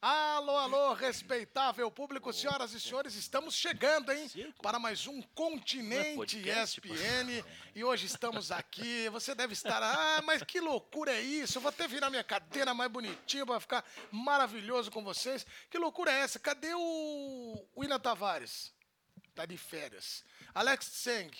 [0.00, 4.30] Alô, alô, respeitável público, senhoras e senhores, estamos chegando, hein?
[4.62, 7.44] Para mais um Continente podcast, ESPN.
[7.74, 9.08] E hoje estamos aqui.
[9.08, 11.58] Você deve estar, ah, mas que loucura é isso?
[11.58, 15.44] Eu vou até virar minha cadeira mais bonitinho para ficar maravilhoso com vocês.
[15.68, 16.38] Que loucura é essa?
[16.38, 18.72] Cadê o William Tavares?
[19.34, 20.24] Tá de férias.
[20.54, 21.32] Alex Tseng.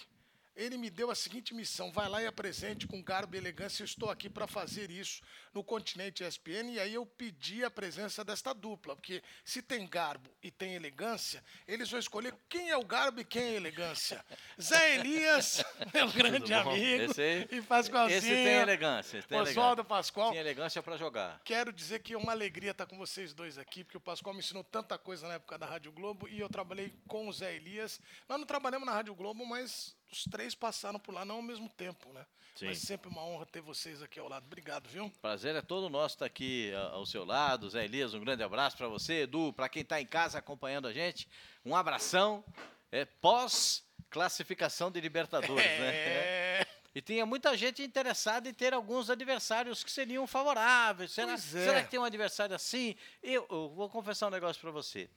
[0.59, 3.83] Ele me deu a seguinte missão: vai lá e apresente com garbo e elegância.
[3.83, 5.23] Eu estou aqui para fazer isso
[5.55, 6.73] no continente ESPN.
[6.73, 11.45] E aí eu pedi a presença desta dupla, porque se tem garbo e tem elegância,
[11.67, 14.25] eles vão escolher quem é o garbo e quem é a elegância.
[14.61, 18.19] Zé Elias, meu grande amigo, Esse e Pascoalzinho.
[18.19, 19.19] Esse tem elegância.
[19.19, 19.85] esse Tem Oswaldo elegância.
[19.85, 20.31] Pascoal.
[20.33, 21.41] Tem elegância pra jogar.
[21.45, 24.41] Quero dizer que é uma alegria estar com vocês dois aqui, porque o Pascoal me
[24.41, 28.01] ensinou tanta coisa na época da Rádio Globo e eu trabalhei com o Zé Elias.
[28.29, 31.69] Nós não trabalhamos na Rádio Globo, mas os três passaram por lá, não ao mesmo
[31.69, 32.25] tempo, né?
[32.55, 32.67] Sim.
[32.67, 34.45] Mas sempre uma honra ter vocês aqui ao lado.
[34.47, 35.11] Obrigado, viu?
[35.23, 37.71] Prazer é todo nosso estar aqui a- ao seu lado.
[37.71, 40.93] Zé Elias, um grande abraço pra você, Edu, pra quem tá em casa acompanhando a
[40.93, 41.29] gente.
[41.65, 42.45] Um abração.
[42.91, 45.95] É pós classificação de Libertadores, né?
[45.95, 46.67] É.
[46.95, 51.13] E tinha muita gente interessada em ter alguns adversários que seriam favoráveis.
[51.13, 51.37] Será, é.
[51.37, 52.97] será que tem um adversário assim?
[53.23, 55.09] Eu, eu vou confessar um negócio para você.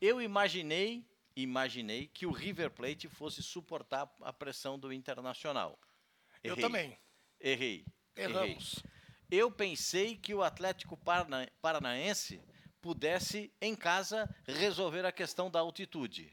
[0.00, 1.02] Eu imaginei,
[1.36, 5.78] imaginei que o River Plate fosse suportar a pressão do Internacional.
[6.42, 6.62] Eu Errei.
[6.62, 6.98] também.
[7.40, 7.84] Errei.
[8.16, 8.30] Errei.
[8.30, 8.82] Erramos.
[9.30, 12.40] Eu pensei que o Atlético Parana- Paranaense
[12.80, 16.30] pudesse, em casa, resolver a questão da altitude.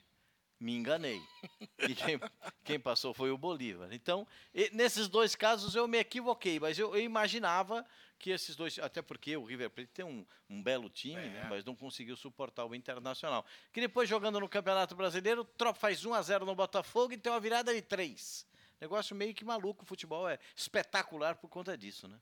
[0.59, 1.19] Me enganei.
[1.89, 2.19] E quem,
[2.63, 3.91] quem passou foi o Bolívar.
[3.91, 4.27] Então,
[4.71, 7.83] nesses dois casos eu me equivoquei, mas eu, eu imaginava
[8.21, 8.77] que esses dois.
[8.79, 11.29] Até porque o River Plate tem um, um belo time, É.
[11.29, 13.45] né, mas não conseguiu suportar o Internacional.
[13.73, 17.39] Que depois, jogando no Campeonato Brasileiro, faz 1 a 0 no Botafogo e tem uma
[17.39, 18.45] virada de 3.
[18.79, 19.83] Negócio meio que maluco.
[19.83, 22.17] O futebol é espetacular por conta disso, né?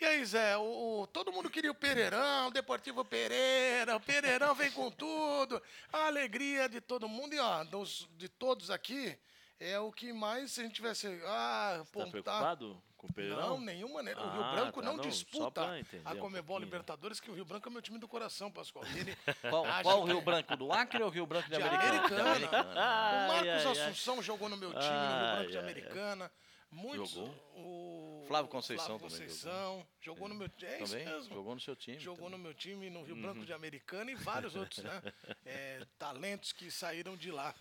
[0.00, 4.54] E aí, Zé, o, o- todo mundo queria o Pereirão, o Deportivo Pereira, o Pereirão
[4.54, 9.18] vem com tudo, a alegria de todo mundo, e ó, dos, de todos aqui,
[9.60, 12.10] é o que mais, se a gente tivesse, ah, Tá apontar...
[12.10, 13.50] preocupado com o Pereirão?
[13.50, 14.20] Não, nenhuma maneira.
[14.20, 16.64] o Rio Ah, Branco tá, não, não, disputa entender a um Comebol pouquinho.
[16.64, 18.84] Libertadores, que o Rio Branco é meu time do coração, Pascoal.
[18.96, 19.16] Ele
[19.48, 22.08] Qual, qual o Rio Branco do Acre ou o Rio Branco de, De Americana?
[22.08, 22.74] De Americana.
[22.76, 23.88] Ai, O Marcos ai, ai.
[23.90, 25.70] Assunção jogou no meu time, no Rio Branco de Ai, ai, ai.
[25.70, 26.32] Americana.
[26.72, 27.34] Muitos, Jogou?
[27.56, 30.70] O Flávio Conceição Flávio também Conceição jogou no meu time.
[30.70, 31.34] É isso Também mesmo.
[31.34, 31.98] jogou no seu time.
[31.98, 32.38] Jogou também.
[32.38, 33.44] no meu time, no Rio Branco Uhum.
[33.44, 35.02] de Americana e vários outros, né?
[35.44, 37.52] É, talentos que saíram de lá.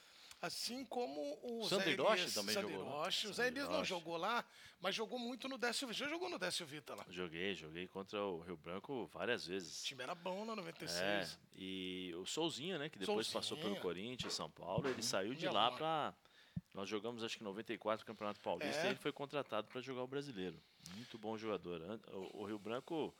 [0.41, 2.91] Assim como o Sandro Hiroshi Elias, também Sandro jogou, né?
[2.91, 3.27] Hiroshi.
[3.27, 4.45] O Zé Elias não jogou lá,
[4.79, 5.99] mas jogou muito no Décio Vita.
[5.99, 7.05] Já jogou no Décio Vita lá.
[7.09, 9.83] Joguei, joguei contra o Rio Branco várias O vezes.
[9.83, 11.39] time era bom na É, 96.
[11.55, 13.75] e o Souzinho, né, que depois passou pelo.
[13.81, 16.13] Corinthians, São Paulo, ele saiu de lá pra.
[16.73, 18.85] Nós jogamos acho que 94 Campeonato Paulista É.
[18.85, 20.61] e ele foi contratado para jogar o brasileiro.
[20.95, 21.81] Muito bom jogador.
[22.13, 23.13] O, o Rio Branco,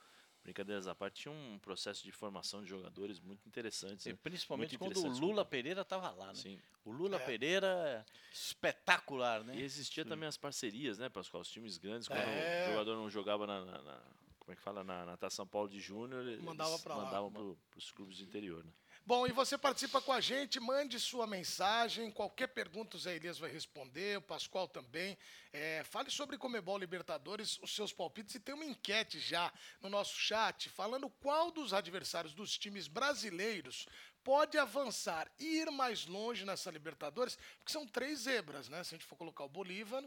[0.50, 4.06] brincadeiras à parte, tinha um processo de formação de jogadores muito interessantes.
[4.08, 4.18] E né?
[4.22, 5.20] principalmente Muito quando o.
[5.20, 6.34] Lula Pereira estava lá, né?
[6.34, 6.60] Sim.
[6.84, 7.26] O Lula É.
[7.26, 9.56] Pereira espetacular, né?
[9.56, 11.42] E existia também as parcerias, né, Pascoal?
[11.42, 12.68] Os times grandes, quando É.
[12.68, 14.04] o jogador não jogava na, na- na-
[14.40, 17.04] como é que fala, na natação Paulo de Júnior, eles Mandava pra lá.
[17.06, 18.72] mandavam para os clubes do interior, né?
[19.06, 23.40] Bom, e você participa com a gente, mande sua mensagem, qualquer pergunta o Zé Elias
[23.40, 25.18] vai responder, o Pascoal também.
[25.52, 29.52] É, fale sobre Comebol Libertadores, os seus palpites, e tem uma enquete já
[29.82, 33.88] no nosso chat, falando qual dos adversários dos times brasileiros
[34.24, 38.84] pode avançar e ir mais longe nessa Libertadores, porque são três zebras, né?
[38.84, 40.04] Se a gente for colocar o Bolívar,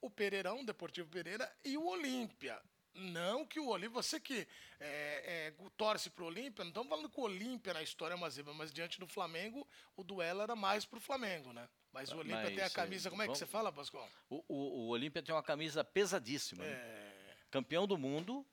[0.00, 2.60] o Pereirão, o Deportivo Pereira e o Olímpia.
[2.94, 4.46] Não que o Olímpia, você que
[4.78, 8.16] é, é, torce para o Olímpia, não estamos falando que o Olímpia na história é
[8.16, 9.66] uma zebra, mas diante do Flamengo,
[9.96, 11.68] o duelo era mais para o Flamengo, né?
[11.92, 14.08] Mas o Olímpia tem a camisa, como é que vamos- você fala, Pascoal?
[14.30, 16.62] O, o, o Olímpia tem uma camisa pesadíssima.
[16.64, 16.70] né?
[16.70, 18.44] É, Campeão do mundo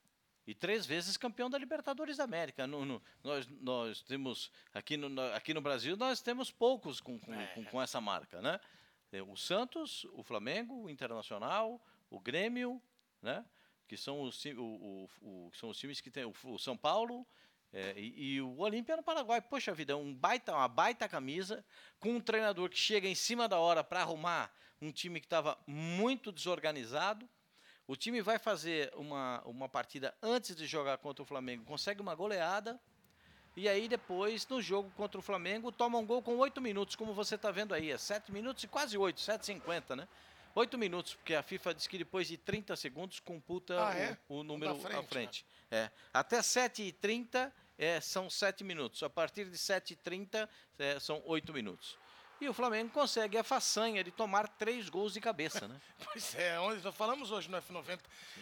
[0.45, 2.65] e três vezes campeão da Libertadores da América.
[2.65, 7.19] No- no- nós, nós temos, aqui no, no- aqui no Brasil, nós temos poucos com,
[7.19, 7.47] com, É.
[7.47, 8.59] com- com essa marca, né?
[9.11, 11.79] É, O Santos, o Flamengo, o Internacional,
[12.09, 12.81] o Grêmio,
[13.21, 13.43] né?
[13.91, 17.27] Que são os, o, o- o- são os times que tem o, São Paulo
[17.73, 19.41] é, e, e o Olímpia no Paraguai.
[19.41, 21.61] Poxa vida, é um baita, uma baita camisa
[21.99, 24.49] com um treinador que chega em cima da hora para arrumar
[24.81, 27.27] um time que estava muito desorganizado.
[27.85, 32.15] O time vai fazer uma, uma partida antes de jogar contra o Flamengo, consegue uma
[32.15, 32.79] goleada.
[33.57, 37.13] E aí depois, no jogo contra o Flamengo, toma um gol com oito minutos, como
[37.13, 37.91] você está vendo aí.
[37.91, 40.07] É sete minutos e quase oito, 7,50, né?
[40.53, 44.17] Oito minutos, porque a FIFA diz que depois de 30 segundos computa Ah, é?
[44.27, 45.45] o, o número frente, à frente.
[45.69, 45.89] É.
[46.13, 49.01] Até 7h30 é, são sete minutos.
[49.01, 51.97] A partir de 7h30 é, são oito minutos.
[52.41, 55.79] E o Flamengo consegue a façanha de tomar três gols de cabeça, né?
[56.11, 57.99] Pois é, onde nós falamos hoje no F90,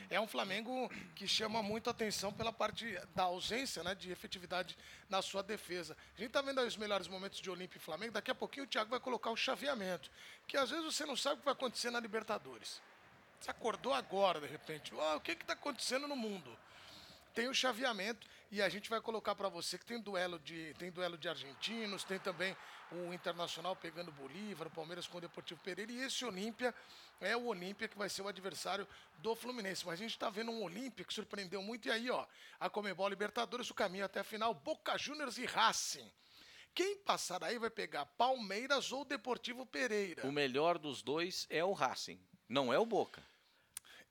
[0.09, 4.77] é um Flamengo que chama muito atenção pela parte da ausência né, de efetividade
[5.09, 5.97] na sua defesa.
[6.17, 8.65] A gente tá vendo aí os melhores momentos de Olímpia e Flamengo, daqui a pouquinho
[8.65, 10.09] o Thiago vai colocar o chaveamento,
[10.47, 12.81] que às vezes você não sabe o que vai acontecer na Libertadores.
[13.37, 16.57] Você acordou agora, de repente, oh, o que está acontecendo no mundo?
[17.33, 20.91] tem o chaveamento e a gente vai colocar para você que tem duelo de tem
[20.91, 22.55] duelo de argentinos, tem também
[22.91, 26.73] o Internacional pegando Bolívar, o Palmeiras com o Deportivo Pereira e esse Olímpia
[27.21, 28.87] é o Olímpia que vai ser o adversário
[29.19, 29.85] do Fluminense.
[29.85, 32.25] Mas a gente está vendo um Olímpia que surpreendeu muito e aí, ó,
[32.59, 36.09] a Comebol Libertadores, o caminho até a final, Boca Juniors e Racing.
[36.73, 40.25] Quem passar aí vai pegar Palmeiras ou Deportivo Pereira.
[40.25, 43.28] O melhor dos dois é o Racing, não é o Boca.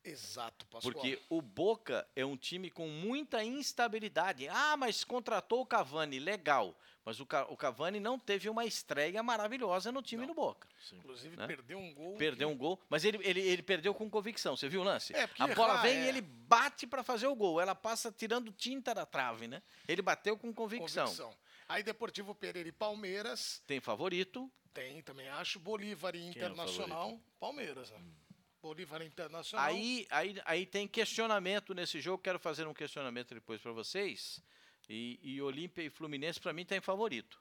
[0.05, 0.93] Exato, Pascoal.
[0.93, 4.49] Porque o Boca é um time com muita instabilidade.
[4.49, 6.75] Ah, mas contratou o Cavani, legal.
[7.05, 10.29] Mas o, o Cavani não teve uma estreia maravilhosa no time Não.
[10.29, 10.69] do Boca.
[10.79, 10.97] Sim.
[10.97, 11.47] Inclusive, né?
[11.47, 12.17] perdeu um gol.
[12.17, 12.55] Perdeu que...
[12.55, 14.56] um gol, mas ele, ele, ele perdeu com convicção.
[14.56, 15.15] Você viu o lance?
[15.15, 16.05] É, a bola errar, vem é...
[16.05, 17.61] e ele bate para fazer o gol.
[17.61, 19.62] Ela passa tirando tinta da trave, né?
[19.87, 21.06] Ele bateu com convicção.
[21.06, 21.35] convicção.
[21.67, 23.62] Aí Deportivo Pereira e Palmeiras.
[23.67, 24.50] Tem favorito.
[24.73, 25.59] Tem, também acho.
[25.59, 27.11] Bolívar e Quem Internacional.
[27.11, 27.99] É Palmeiras, né?
[27.99, 28.27] Hum.
[28.60, 29.66] Bolívar Internacional.
[29.66, 32.22] Aí, aí, aí tem questionamento nesse jogo.
[32.22, 34.40] Quero fazer um questionamento depois para vocês.
[34.88, 37.40] E, e Olímpia e Fluminense, para mim, tem favorito.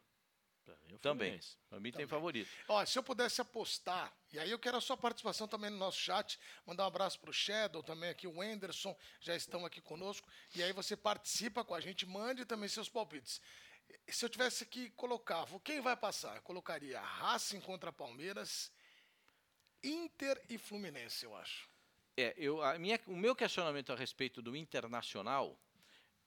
[0.89, 1.39] Mim, também.
[1.69, 1.91] Para mim também.
[1.91, 2.49] tem favorito.
[2.67, 5.99] Ó, se eu pudesse apostar, e aí eu quero a sua participação também no nosso
[5.99, 10.27] chat, mandar um abraço para o Shadow, também aqui o Anderson, já estão aqui conosco.
[10.55, 13.41] E aí você participa com a gente, mande também seus palpites.
[14.09, 16.35] Se eu tivesse que colocar, quem vai passar?
[16.35, 18.71] Eu colocaria Racing contra Palmeiras
[19.83, 21.69] Inter e Fluminense, eu acho.
[22.15, 25.59] É, eu, a minha, o meu questionamento a respeito do Internacional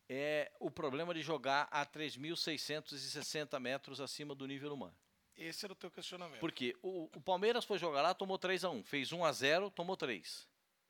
[0.08, 4.94] é o problema de jogar a 3.660 metros acima do nível mar.
[5.36, 6.38] Esse era o teu questionamento.
[6.38, 9.70] Porque o, o Palmeiras foi jogar lá, tomou 3 a 1 fez 1 a 0
[9.70, 10.48] tomou 3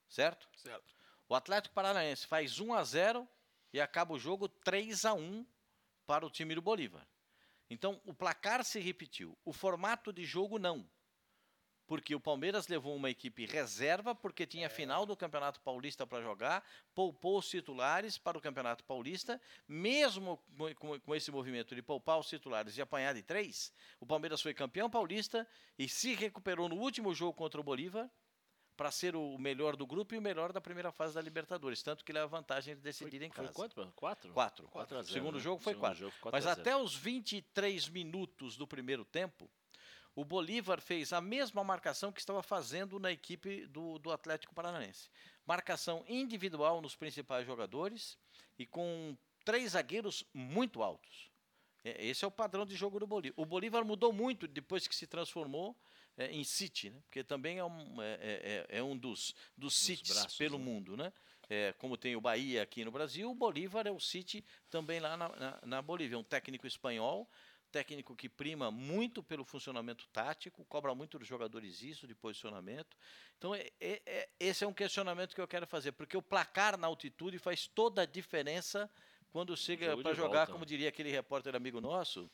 [0.08, 0.48] Certo?
[0.56, 0.92] Certo.
[1.28, 3.28] O Atlético Paranaense faz 1 a 0
[3.72, 5.46] e acaba o jogo 3 a 1
[6.04, 7.06] para o time do Bolívar.
[7.70, 9.38] Então, o placar se repetiu.
[9.44, 10.84] O formato de jogo não
[11.90, 16.64] porque o Palmeiras levou uma equipe reserva, porque tinha final do Campeonato Paulista para jogar,
[16.94, 20.40] poupou os titulares para o Campeonato Paulista, mesmo
[20.78, 24.54] com, com, esse movimento de poupar os titulares e apanhar de três, o Palmeiras foi
[24.54, 25.44] campeão paulista
[25.76, 28.08] e se recuperou no último jogo contra o Bolívar
[28.76, 32.04] para ser o melhor do grupo e o melhor da primeira fase da Libertadores, tanto
[32.04, 33.48] que leva vantagem de decidir foi, em casa.
[33.48, 33.92] Foi quanto?
[33.96, 34.32] Quatro?
[34.32, 34.68] Quatro.
[34.68, 35.40] quatro Segundo né?
[35.40, 35.98] jogo foi Segundo quatro.
[35.98, 39.50] Jogo, quatro Mas até os 23 minutos do primeiro tempo,
[40.14, 45.08] o Bolívar fez a mesma marcação que estava fazendo na equipe do, do Atlético Paranaense.
[45.46, 48.18] Marcação individual nos principais jogadores
[48.58, 51.30] e com três zagueiros muito altos.
[51.84, 53.34] É, esse é o padrão de jogo do Bolívar.
[53.36, 55.76] O Bolívar mudou muito depois que se transformou
[56.16, 57.00] é, em City, né?
[57.02, 60.58] porque também é um, é, é, é, é um dos, dos, dos cities braços, pelo
[60.58, 60.64] né?
[60.64, 60.96] mundo.
[60.96, 61.12] Né?
[61.48, 65.16] É, como tem o Bahia aqui no Brasil, o Bolívar é o City também lá
[65.16, 66.18] na, na, na Bolívia.
[66.18, 67.28] Um técnico espanhol
[67.70, 72.96] técnico que prima muito pelo funcionamento tático, cobra muito dos jogadores isso, de posicionamento.
[73.38, 76.76] Então, é, é, é, esse é um questionamento que eu quero fazer, porque o placar
[76.76, 78.90] na altitude faz toda a diferença
[79.30, 80.52] quando chega para jogar, volta.
[80.52, 82.30] como diria aquele repórter amigo nosso,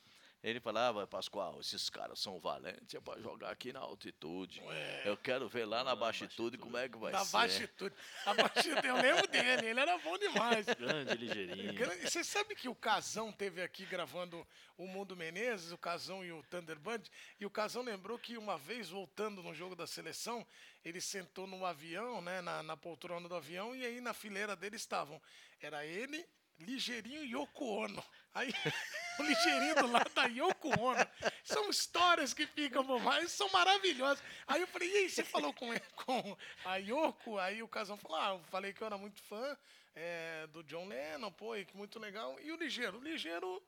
[0.48, 4.60] ele falava, Pascoal, esses caras são valentes, é para jogar aqui na altitude.
[4.60, 7.32] Ué, eu quero ver lá na, na baixitude, como é que vai na ser.
[7.32, 7.94] Na baixitude.
[8.24, 10.64] A baixitude, eu lembro dele, ele era bom demais.
[10.66, 11.74] Grande, ligeirinho.
[12.00, 14.46] Você sabe que o Casão teve aqui gravando
[14.78, 17.10] o Mundo Menezes, o Casão e o Thunderbird,
[17.40, 20.46] e o Casão lembrou que uma vez, voltando no jogo da seleção,
[20.84, 24.76] ele sentou no avião, né, na, na poltrona do avião, e aí na fileira dele
[24.76, 25.20] estavam,
[25.58, 26.24] era ele,
[26.60, 28.04] Ligeirinho e Yoko Ono.
[28.34, 28.48] Aí,
[29.18, 31.06] o ligeirinho do lado da Yoko Ono.
[31.44, 34.22] São histórias que ficam por mais, são maravilhosas.
[34.46, 35.68] Aí eu falei, e aí, você falou com,
[36.04, 37.38] com a Yoko?
[37.38, 39.56] Aí o casal falou, ah, eu falei que eu era muito fã
[39.94, 42.38] é, do John Lennon, pô, e que muito legal.
[42.40, 42.98] E o ligeiro?
[42.98, 43.62] O ligeiro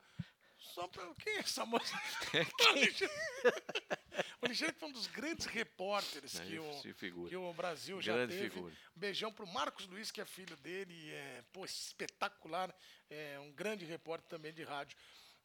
[0.59, 1.03] só pra.
[1.15, 1.99] Quem é essa moça?
[4.43, 8.51] o Ligeiro foi um dos grandes repórteres que o, que o Brasil já Grande teve.
[8.51, 8.75] Figura.
[8.95, 12.75] Beijão pro Marcos Luiz, que é filho dele, é pô, espetacular,
[13.11, 14.97] é um grande repórter também de rádio.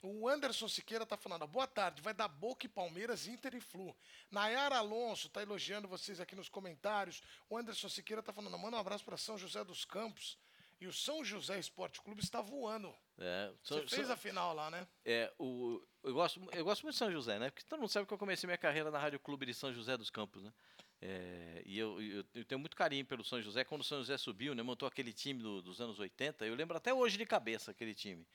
[0.05, 3.95] O Anderson Siqueira está falando, boa tarde, vai dar Boca e Palmeiras, Inter e Flu.
[4.29, 7.21] Nayara Alonso está elogiando vocês aqui nos comentários.
[7.49, 10.37] O Anderson Siqueira está falando, manda um abraço para São José dos Campos.
[10.81, 12.93] E o São José Esporte Clube está voando.
[13.17, 14.85] É, Você fez a final lá, né?
[15.05, 17.49] É, o, eu, gosto, eu gosto muito de São José, né?
[17.49, 19.97] Porque todo mundo sabe que eu comecei minha carreira na Rádio Clube de São José
[19.97, 20.53] dos Campos, né?
[21.01, 23.63] É, e eu, eu, eu, tenho muito carinho pelo São José.
[23.63, 26.77] Quando o São José subiu, né, montou aquele time do, dos anos 80, eu lembro
[26.77, 28.25] até hoje de cabeça aquele time.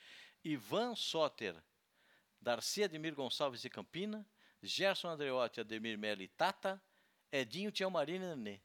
[0.44, 1.56] Ivan Soter,
[2.40, 4.26] Darcy Ademir Gonçalves de Campina,
[4.62, 6.82] Gerson Andreotti, Ademir Melo e Tata,
[7.32, 8.60] Edinho, Tião Marino e Nenê.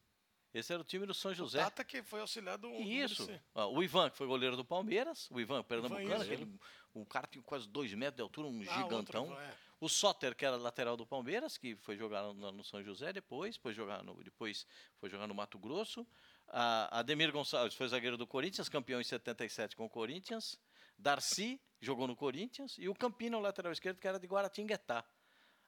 [0.53, 1.59] Esse era o time do São José.
[1.59, 3.27] Tata que foi auxiliado do Isso.
[3.55, 5.29] Ó, o Ivan, que foi goleiro do Palmeiras.
[5.31, 6.47] O Ivan Pernambucano, aquele,
[6.93, 9.29] um cara tinha quase dois metros de altura, um Ah, gigantão.
[9.29, 9.53] outro, é.
[9.79, 13.57] O Soter, que era lateral do Palmeiras, que foi jogar no, no São José depois,
[13.57, 14.65] foi jogar no, depois
[14.99, 16.07] foi jogar no Mato Grosso.
[16.47, 20.57] A Ademir Gonçalves foi zagueiro do Corinthians, campeão em 77 com o Corinthians.
[20.97, 22.75] Darcy jogou no Corinthians.
[22.77, 25.03] E o Campino, lateral esquerdo, que era de Guaratinguetá.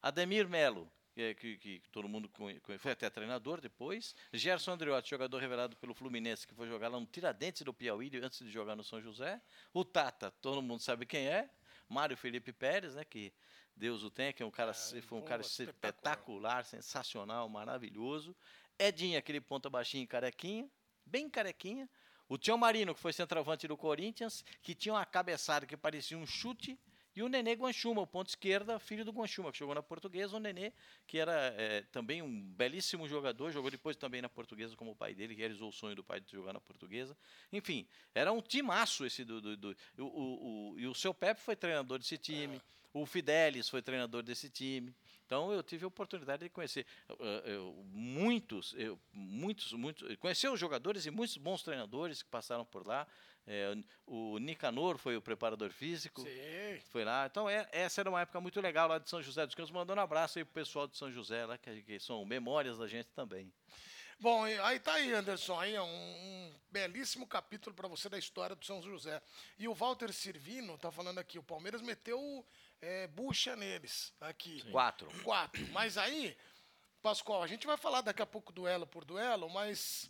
[0.01, 2.29] Ademir Melo, que, é- que- que todo mundo
[2.77, 4.13] foi até treinador depois.
[4.33, 8.39] Gerson Andriotti, jogador revelado pelo Fluminense, que foi jogar lá no Tiradentes do Piauí antes
[8.39, 9.41] de jogar no São José.
[9.73, 11.49] O Tata, todo mundo sabe quem é.
[11.87, 13.31] Mário Felipe Pérez, né, que
[13.75, 15.85] Deus o tenha, que é um cara, Ah, foi um cara espetacular.
[15.93, 18.35] espetacular, sensacional, maravilhoso.
[18.77, 20.69] Edinho, aquele ponta baixinho, carequinha,
[21.05, 21.89] bem carequinha.
[22.27, 26.25] O Tião Marino, que foi centroavante do Corinthians, que tinha uma cabeçada que parecia um
[26.25, 26.77] chute.
[27.15, 30.35] E o Nenê Guanchuma, o ponto esquerda, filho do Guanchuma, que jogou na Portuguesa.
[30.35, 30.73] O Nenê,
[31.07, 35.13] que era eh, também um belíssimo jogador, jogou depois também na Portuguesa como o pai
[35.15, 37.15] dele, realizou o sonho do pai de jogar na Portuguesa.
[37.53, 39.39] Enfim, era um timaço esse do...
[39.39, 42.61] do, do- o, o- o- e o seu Pepe foi treinador desse time.
[42.93, 44.93] O Fidelis foi treinador desse time.
[45.25, 50.59] Então eu tive a oportunidade de conhecer eh, eu- muitos, eu- muitos, muitos, conhecer os
[50.59, 53.07] jogadores e muitos bons treinadores que passaram por lá.
[53.47, 53.75] Eh,
[54.07, 56.79] o Nicanor foi o preparador físico, Sim.
[56.89, 57.27] foi lá.
[57.27, 59.71] Então é- essa era uma época muito legal lá de São José dos Campos.
[59.71, 62.87] Mandando um abraço aí pro pessoal de São José lá, que, que são memórias da
[62.87, 63.51] gente também.
[64.17, 68.55] Bom, aí tá aí, Anderson, aí é um, um belíssimo capítulo para você da história
[68.55, 69.21] do São José.
[69.59, 72.45] E o Walter Servino tá falando aqui, o Palmeiras meteu
[72.81, 74.63] é, bucha neles aqui.
[74.71, 75.09] Quatro.
[75.21, 75.67] Quatro.
[75.73, 76.35] Mas aí,
[77.01, 80.09] Pascoal, a gente vai falar daqui a pouco duelo por duelo, mas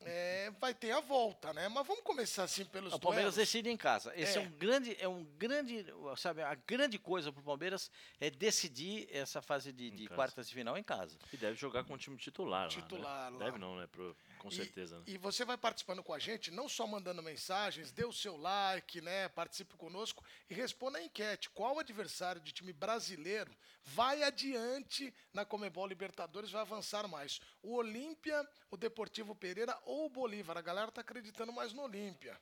[0.00, 1.68] é, vai ter a volta, né?
[1.68, 3.48] Mas vamos começar assim pelos O Palmeiras duelos.
[3.48, 4.12] decide em casa.
[4.14, 4.42] Esse é.
[4.42, 4.44] É.
[4.44, 5.84] um grande, é um grande,
[6.16, 10.54] sabe, a grande coisa para o Palmeiras é decidir essa fase de, de quartas de
[10.54, 11.18] final em casa.
[11.32, 12.62] E deve jogar com o time titular.
[12.62, 12.82] lá, né?
[12.82, 13.38] Titular lá.
[13.38, 13.86] Deve não, né?
[13.88, 15.04] Pro- com E- certeza, né?
[15.06, 19.00] E você vai participando com a gente, não só mandando mensagens, dê o seu like,
[19.00, 19.28] né?
[19.28, 21.50] Participe conosco e responda a enquete.
[21.50, 27.40] Qual adversário de time brasileiro vai adiante na Comebol Libertadores, vai avançar mais?
[27.62, 30.56] O Olímpia, o Deportivo Pereira ou o Bolívar?
[30.56, 32.38] A galera tá acreditando mais no Olímpia.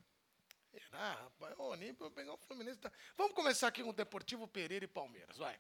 [0.70, 1.54] Será, rapaz?
[1.58, 2.78] O Olímpia vai pegar o Fluminense.
[2.80, 5.58] tá- Vamos começar aqui com o Deportivo Pereira e Palmeiras, vai.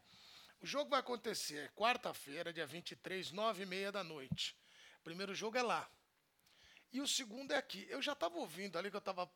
[0.60, 4.56] O jogo vai acontecer quarta-feira, dia 23, nove e meia da noite.
[5.04, 5.88] Primeiro jogo é lá.
[6.94, 7.84] E o segundo é aqui.
[7.90, 9.28] Eu já estava ouvindo ali que eu estava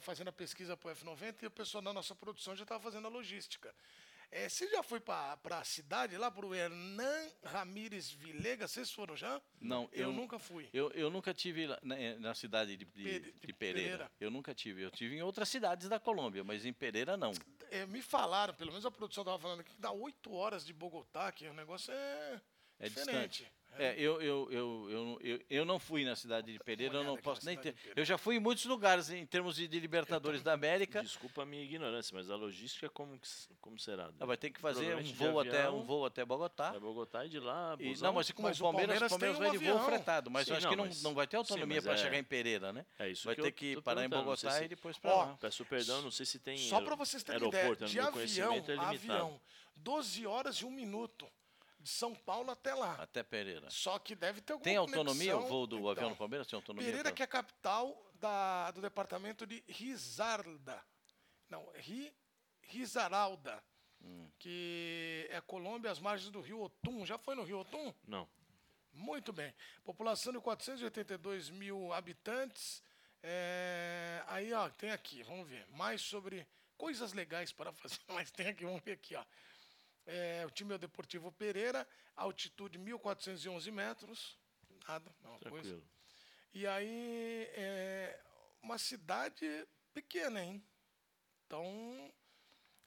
[0.00, 3.06] fazendo a pesquisa para o F90 e o pessoal da nossa produção já estava fazendo
[3.06, 3.72] a logística.
[4.30, 8.68] É, você já foi para a cidade, lá para o Hernan Ramírez Vilega?
[8.68, 9.40] Vocês foram já?
[9.58, 10.68] Não, Eu, eu, nunca fui.
[10.72, 13.54] Eu, eu nunca tive na, na cidade de, de- Pere- de Pereira.
[13.54, 14.12] Pereira.
[14.20, 14.82] Eu nunca tive.
[14.82, 17.32] Eu tive em outras cidades da Colômbia, mas em Pereira não.
[17.70, 20.74] É, me falaram, pelo menos a produção estava falando aqui, que dá oito horas de
[20.74, 22.40] Bogotá, que o negócio é,
[22.80, 23.28] É diferente.
[23.30, 23.58] distante.
[23.80, 27.16] É, eu, eu, eu, eu, eu, eu não fui na cidade de Pereira, eu não
[27.16, 27.76] posso nem ter.
[27.94, 31.00] Eu já fui em muitos lugares em termos de, de Libertadores da América.
[31.00, 34.10] Desculpa a minha ignorância, mas a logística como, que s- como será?
[34.18, 36.72] Ah, vai ter que fazer um voo, até, um voo até Bogotá.
[36.74, 37.76] É Bogotá e de lá.
[37.78, 39.78] E, não, mas como Mas o Palmeiras, o Palmeiras Palmeiras tem vai um de voo
[39.88, 41.96] fretado, mas Sim, eu acho não, que não, mas- não vai ter autonomia para é-
[41.98, 42.84] chegar em Pereira, né?
[42.98, 45.36] É isso vai que ter que parar em Bogotá se- e depois para Ó, lá.
[45.40, 46.58] Peço perdão, não sei se tem.
[46.58, 49.40] Só para vocês terem ideia, aeroporto, de avião, é avião,
[49.76, 51.30] 12 horas e um minuto,
[51.88, 52.94] de São Paulo até lá.
[53.00, 53.68] Até Pereira.
[53.70, 55.48] Só que deve ter alguma Tem autonomia o conexão.
[55.56, 56.46] voo do Então, avião do Palmeiras?
[56.46, 56.86] Tem autonomia?
[56.86, 60.82] Pereira pra- que é a capital da, do departamento de Risaralda.
[61.48, 62.12] Não, Ri,
[62.62, 63.62] Risaralda.
[64.02, 64.30] Hum.
[64.38, 67.04] Que é Colômbia, às margens do Rio Otum.
[67.06, 67.92] Já foi no Rio Otum?
[68.06, 68.28] Não.
[68.92, 69.54] Muito bem.
[69.84, 72.82] População de 482 mil habitantes.
[73.22, 75.66] É, aí, ó, tem aqui, vamos ver.
[75.70, 79.24] Mais sobre coisas legais para fazer, mas tem aqui, vamos ver aqui, ó.
[80.10, 81.86] É, o time é o Deportivo Pereira,
[82.16, 84.38] altitude 1.411 metros.
[84.88, 85.50] Nada, é uma coisa.
[85.68, 85.88] Tranquilo.
[86.54, 88.18] E aí, é
[88.62, 89.46] uma cidade
[89.92, 90.64] pequena, hein?
[91.46, 92.10] Então,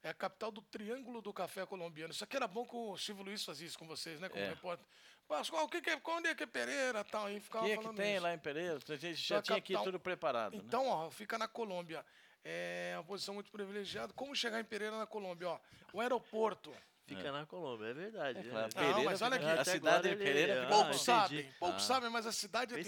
[0.02, 2.12] é a capital do Triângulo do Café Colombiano.
[2.12, 4.28] Isso aqui era bom que o Silvio Luiz fazia isso com vocês, né?
[4.28, 4.50] Como É.
[4.50, 4.86] repórter.
[5.28, 7.28] Pascoal, o que, que é, onde é que é Pereira tal?
[7.28, 8.24] Aí ficava que é que tem isso.
[8.24, 8.80] lá em Pereira?
[8.90, 9.84] A gente Só já a tinha aqui capital.
[9.86, 10.58] tudo preparado.
[10.58, 10.64] né?
[10.66, 12.04] Então, ó, fica na Colômbia.
[12.44, 14.12] É uma posição muito privilegiada.
[14.14, 15.50] Como chegar em Pereira na Colômbia?
[15.50, 15.60] Ó,
[15.94, 16.74] o aeroporto.
[17.16, 18.40] Fica na Colômbia, é verdade.
[18.40, 18.50] É né?
[18.50, 19.46] claro, Não, Pereira mas olha aqui.
[19.46, 21.88] a cidade de ele- Pereira ah, fica Poucos sabem, poucos Ah.
[21.88, 22.84] sabem, mas a cidade é na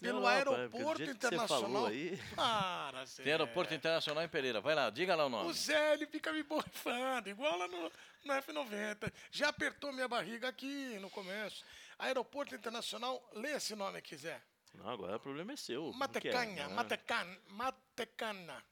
[0.00, 1.86] pelo Europa, aeroporto internacional.
[1.86, 3.76] aí- Para, Tem aeroporto Zé.
[3.76, 4.60] internacional em Pereira.
[4.60, 5.48] Vai lá, diga lá o nome.
[5.50, 7.90] O Zé, ele fica me borrifando, igual lá no,
[8.24, 9.12] no F90.
[9.30, 11.64] Já apertou minha barriga aqui no começo.
[11.98, 14.40] Aeroporto Internacional, lê esse nome aqui, Zé.
[14.74, 15.82] Não, agora o problema é seu.
[15.84, 16.74] não Matecanha, né?
[16.74, 18.64] Matecan, Matecana.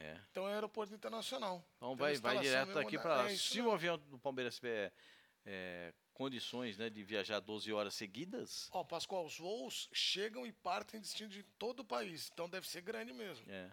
[0.00, 0.16] É.
[0.30, 1.64] Então é aeroporto internacional.
[1.76, 3.30] Então vai, vai direto aqui para lá.
[3.30, 3.70] é Se mesmo.
[3.70, 4.92] o avião do Palmeiras estiver
[5.44, 8.68] é, condições né, de viajar 12 horas seguidas.
[8.72, 12.30] Ó, Pascoal, os voos chegam e partem destino de todo o país.
[12.32, 13.44] Então deve ser grande mesmo.
[13.50, 13.70] É,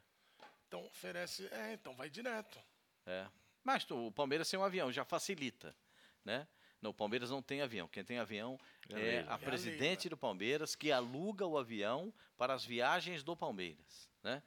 [0.68, 1.48] Então oferece.
[1.52, 2.60] É, então vai direto.
[3.06, 3.28] é.
[3.64, 5.76] Mas tu- o Palmeiras tem um avião, já facilita.
[6.24, 6.48] Né?
[6.80, 7.88] Não, o Palmeiras não tem avião.
[7.88, 10.10] Quem tem avião É é a É a presidente Leila.
[10.12, 14.08] do Palmeiras, que aluga o avião para as viagens do Palmeiras.
[14.22, 14.42] Né?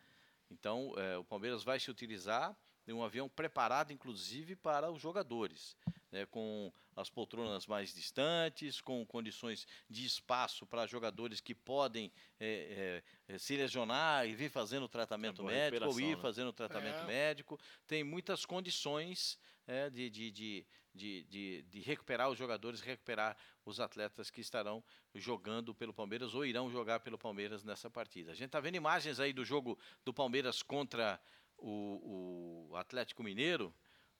[0.50, 5.76] Então, é, o Palmeiras vai se utilizar de um avião preparado, inclusive, para os jogadores,
[6.10, 6.24] né?
[6.26, 13.34] com as poltronas mais distantes, com condições de espaço para jogadores que podem é, é,
[13.34, 16.22] é, se lesionar e vir fazendo tratamento boa médico, ou ir né?
[16.22, 17.06] fazendo tratamento É.
[17.06, 17.60] médico.
[17.86, 20.66] Tem muitas condições é, de, de, de,
[20.98, 24.82] de, de, de recuperar os jogadores, recuperar os atletas que estarão
[25.14, 28.32] jogando pelo Palmeiras ou irão jogar pelo Palmeiras nessa partida.
[28.32, 31.20] A gente está vendo imagens aí do jogo do Palmeiras contra
[31.56, 33.72] o, o Atlético Mineiro.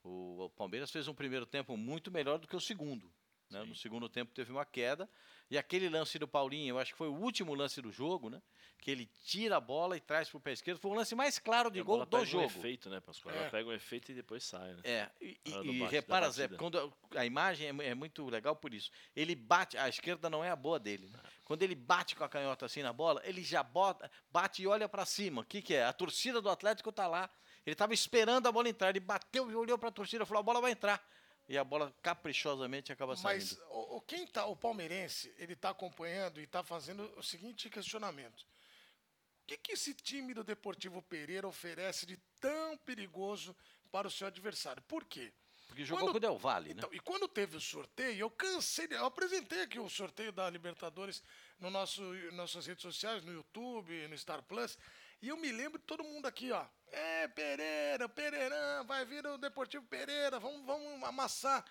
[0.02, 3.12] O, o Palmeiras fez um primeiro tempo muito melhor do que o segundo.
[3.50, 3.62] Né?
[3.64, 5.09] No segundo tempo teve uma queda.
[5.50, 8.43] E aquele lance do Paulinho, eu acho que foi o último lance do jogo, né?
[8.81, 10.78] Que ele tira a bola e traz para o pé esquerdo.
[10.78, 12.45] Foi o lance mais claro de gol do pega jogo.
[12.45, 13.35] um efeito, né, Pascoal?
[13.35, 13.38] É.
[13.38, 14.81] Ela pega um efeito e depois sai, né?
[14.85, 18.73] É, e, e- e bate- repara, Zé, quando a, imagem é, é muito legal por
[18.75, 18.90] isso.
[19.17, 21.09] Ele bate, a esquerda não é a boa dele.
[21.09, 21.19] né?
[21.45, 24.87] Quando ele bate com a canhota assim na bola, ele já bota, bate e olha
[24.88, 25.40] para cima.
[25.40, 25.85] O que, que é?
[25.87, 27.28] A torcida do Atlético tá lá.
[27.67, 28.90] Ele estava esperando a bola entrar.
[28.90, 31.02] Ele bateu e olhou para a torcida e falou: a bola vai entrar.
[31.49, 33.40] E a bola caprichosamente acaba saindo.
[33.40, 38.43] Mas o, quem tá, o palmeirense, ele tá acompanhando e tá fazendo o seguinte questionamento.
[38.43, 43.57] O que, que esse time do Deportivo Pereira oferece de tão perigoso
[43.90, 44.83] para o seu adversário?
[44.83, 45.33] Por quê?
[45.67, 46.75] Porque jogou quando- com o Del Valle, né?
[46.78, 51.23] Então, e quando teve o sorteio, eu cansei, eu apresentei aqui o sorteio da Libertadores
[51.59, 52.02] no nosso
[52.33, 54.78] nossas redes sociais, no YouTube, no Star Plus,
[55.20, 56.64] e eu me lembro de todo mundo aqui, ó.
[56.87, 61.64] É, Pereira, Pereirão, vai vir o Deportivo Pereira, vamos, vamos amassar.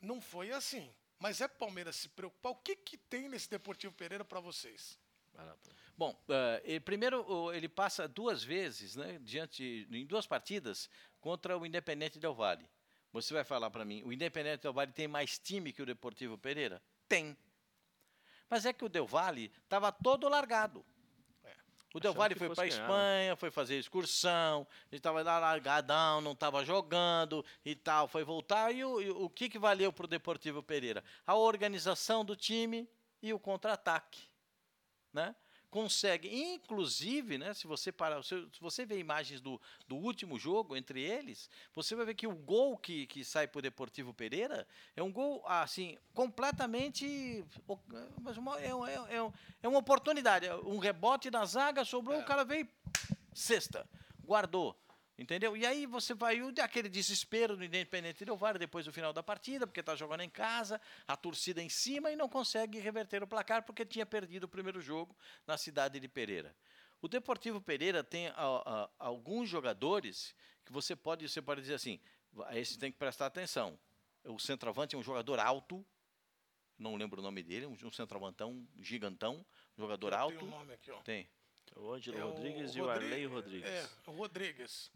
[0.00, 0.92] Não foi assim.
[1.18, 2.52] Mas é Palmeiras se preocupar.
[2.52, 4.98] O que, que tem nesse Deportivo Pereira para vocês?
[5.96, 10.88] Bom, eh, ele, primeiro ele passa duas vezes, né, diante em duas partidas
[11.20, 12.68] contra o Independente Del Valle.
[13.12, 16.38] Você vai falar para mim, o Independente Del Valle tem mais time que o Deportivo
[16.38, 16.82] Pereira?
[17.08, 17.36] Tem.
[18.48, 20.84] Mas é que o Del Valle estava todo largado.
[21.92, 22.68] O Del Valle foi para né?
[22.68, 28.72] Espanha, foi fazer excursão, ele estava lá largadão, não estava jogando e tal, foi voltar.
[28.72, 31.02] E o, e o que, que valeu para o Deportivo Pereira?
[31.26, 32.88] A organização do time
[33.20, 34.30] e o contra-ataque
[35.12, 35.34] né?
[35.70, 37.54] Consegue, inclusive, né?
[37.54, 42.04] Se você parar, se você ver imagens do, do último jogo entre eles, você vai
[42.04, 45.96] ver que o gol que, que sai para o Deportivo Pereira é um gol assim
[46.12, 47.44] completamente,
[48.20, 52.24] mas uma, é, é, é, é uma oportunidade, é um rebote da zaga sobrou, o
[52.24, 52.68] cara veio
[53.32, 53.88] sexta,
[54.24, 54.76] guardou.
[55.20, 55.54] Entendeu?
[55.54, 59.22] E aí você vai o- aquele desespero do Independente Del Valle depois do final da
[59.22, 63.26] partida, porque está jogando em casa, a torcida em cima e não consegue reverter o
[63.26, 65.14] placar porque tinha perdido o primeiro jogo
[65.46, 66.56] na cidade de Pereira.
[67.02, 72.00] O Deportivo Pereira tem a- a- alguns jogadores que você pode, você pode dizer assim,
[72.32, 73.78] "Va- esse tem que prestar atenção.
[74.24, 75.84] O centroavante é um jogador alto,
[76.78, 79.44] não lembro o nome dele, um, um centroavantão gigantão,
[79.76, 80.38] um jogador Eu alto.
[80.38, 80.96] tenho o nome aqui, ó.
[81.02, 81.28] Tem.
[81.76, 83.68] O Ângelo É o Rodrigues e o Arley Rodrigues.
[83.70, 84.90] É, o Rodrigues.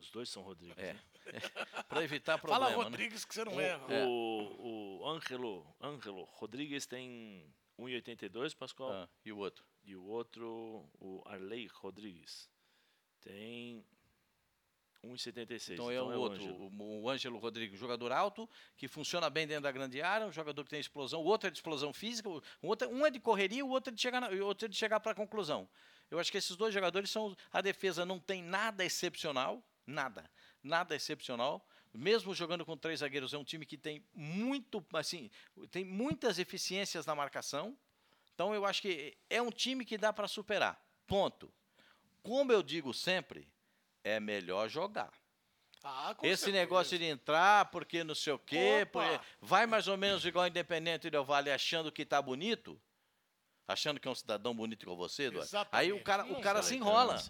[0.00, 0.78] Os dois são Rodrigues.
[0.78, 0.94] É.
[0.94, 1.00] né?
[1.88, 2.66] Para evitar problema.
[2.66, 2.82] Fala né?
[2.84, 3.84] Rodrigues que você não O, erra.
[3.88, 4.04] É.
[4.06, 8.92] o, o Ângelo, Ângelo Rodrigues tem 1,82, Pascoal.
[8.92, 9.64] Ah, e o outro?
[9.84, 12.48] E o outro, o Arley Rodrigues,
[13.20, 13.84] tem
[15.04, 15.74] 1,76.
[15.74, 19.72] Então é o outro, o, o Ângelo Rodrigues, jogador alto, que funciona bem dentro da
[19.72, 22.88] grande área, um jogador que tem explosão, o outro é de explosão física, o outro,
[22.88, 25.00] um é de correria, o outro é de chegar, na, o outro é de chegar
[25.00, 25.68] para a conclusão.
[26.10, 27.36] Eu acho que esses dois jogadores são.
[27.52, 30.30] A defesa não tem nada excepcional, nada,
[30.62, 31.66] nada excepcional.
[31.92, 35.28] Mesmo jogando com três zagueiros, é um time que tem muito, assim,
[35.70, 37.76] tem muitas eficiências na marcação.
[38.32, 40.80] Então eu acho que é um time que dá para superar.
[41.06, 41.52] Ponto.
[42.22, 43.48] Como eu digo sempre,
[44.04, 45.12] é melhor jogar.
[45.82, 46.58] Ah, Esse certeza.
[46.58, 51.08] negócio de entrar, porque não sei o quê, porque vai mais ou menos igual Independente
[51.08, 52.80] Del Vale achando que tá bonito,
[53.72, 55.48] achando que é um cidadão bonito igual você, Eduardo.
[55.70, 56.04] Aí o Exatamente.
[56.04, 57.22] cara, o cara se enrola.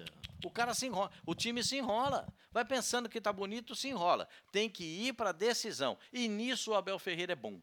[0.44, 1.10] O cara se enrola.
[1.26, 2.26] O time se enrola.
[2.50, 4.28] Vai pensando que tá bonito, se enrola.
[4.50, 5.98] Tem que ir para decisão.
[6.12, 7.60] E nisso o Abel Ferreira é bom.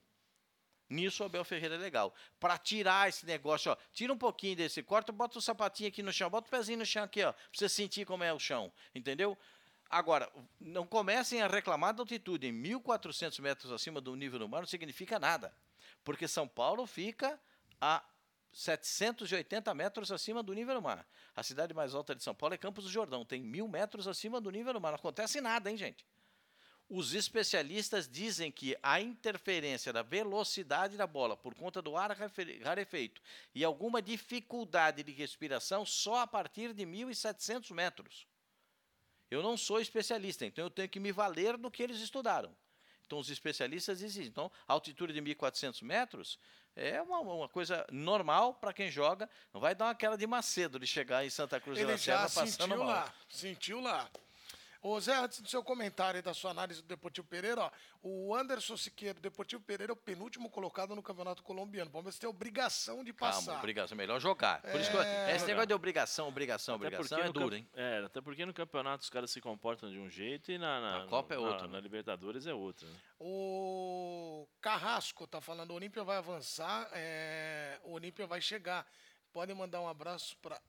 [0.89, 2.13] Nisso o Abel Ferreira é legal.
[2.39, 6.13] Para tirar esse negócio, ó, tira um pouquinho desse corte, bota o sapatinho aqui no
[6.13, 8.71] chão, bota o pezinho no chão aqui, ó, pra você sentir como é o chão,
[8.95, 9.37] entendeu?
[9.89, 12.47] Agora, não comecem a reclamar da altitude.
[12.47, 15.53] Em 1.400 metros acima do nível do mar não significa nada.
[16.03, 17.39] Porque São Paulo fica
[17.81, 18.03] a
[18.58, 21.08] 780 metros acima do nível do mar.
[21.36, 24.41] A cidade mais alta de São Paulo é Campos do Jordão, tem mil metros acima
[24.41, 24.89] do nível do mar.
[24.89, 26.04] Não acontece nada, hein, gente?
[26.89, 32.10] Os especialistas dizem que a interferência da velocidade da bola por conta do ar
[32.63, 33.22] rarefeito
[33.54, 38.26] e alguma dificuldade de respiração só a partir de 1.700 metros.
[39.30, 42.56] Eu não sou especialista, então eu tenho que me valer do que eles estudaram.
[43.06, 44.26] Então, os especialistas dizem.
[44.26, 46.39] Então, altitude de 1.400 metros
[46.77, 49.27] é uma, uma coisa normal para quem joga.
[49.53, 52.23] Não vai dar uma queda de Macedo de chegar em Santa Cruz Ele da Serra
[52.23, 52.87] passando sentiu mal.
[52.87, 54.09] lá, sentiu lá.
[54.88, 57.71] Ô Zé, antes do seu comentário e da sua análise do Deportivo Pereira, ó,
[58.02, 61.89] o Anderson Siqueira, do Deportivo Pereira, é o penúltimo colocado no Campeonato Colombiano.
[61.89, 63.45] O Palmeiras tem a obrigação de passar.
[63.47, 63.95] Calma, obrigação.
[63.95, 64.62] É melhor jogar.
[64.62, 67.67] Por isso que eu- É, esse negócio de obrigação, obrigação, Até obrigação é duro, hein?
[67.73, 71.00] É, até porque no campeonato os caras se comportam de um jeito e na, na,
[71.04, 71.82] Na Copa é na- outro, Na, né?
[71.82, 72.88] Libertadores é outro.
[72.88, 72.95] né?
[73.19, 78.88] O Carrasco tá falando, o Olímpia vai avançar, é, o Olímpia vai chegar.
[79.34, 80.62] Podem mandar um abraço para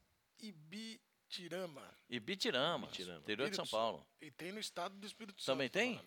[1.28, 1.82] Ibitirama.
[2.08, 3.18] E Bitirama, Bitirama.
[3.20, 4.06] interior de São Espírito Paulo.
[4.20, 5.46] E tem no estado do Espírito Santo.
[5.54, 6.00] Também tem?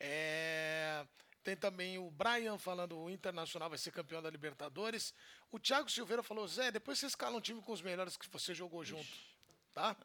[0.00, 1.06] É,
[1.44, 5.14] tem também o Brian falando o Internacional vai ser campeão da Libertadores.
[5.50, 8.52] O Thiago Silveira falou, Zé, depois você escala um time com os melhores que você
[8.52, 9.06] jogou junto.
[9.72, 9.96] Tá?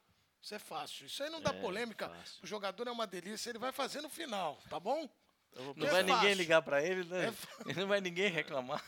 [0.42, 1.06] Isso é fácil.
[1.08, 2.08] Isso aí não dá É, polêmica.
[2.10, 2.40] fácil.
[2.44, 5.10] O jogador é uma delícia, ele vai fazer no final, tá bom?
[5.76, 6.38] Não É vai ninguém fácil.
[6.38, 7.34] ligar pra ele, né?
[7.68, 7.74] É.
[7.74, 8.84] Não vai ninguém reclamar.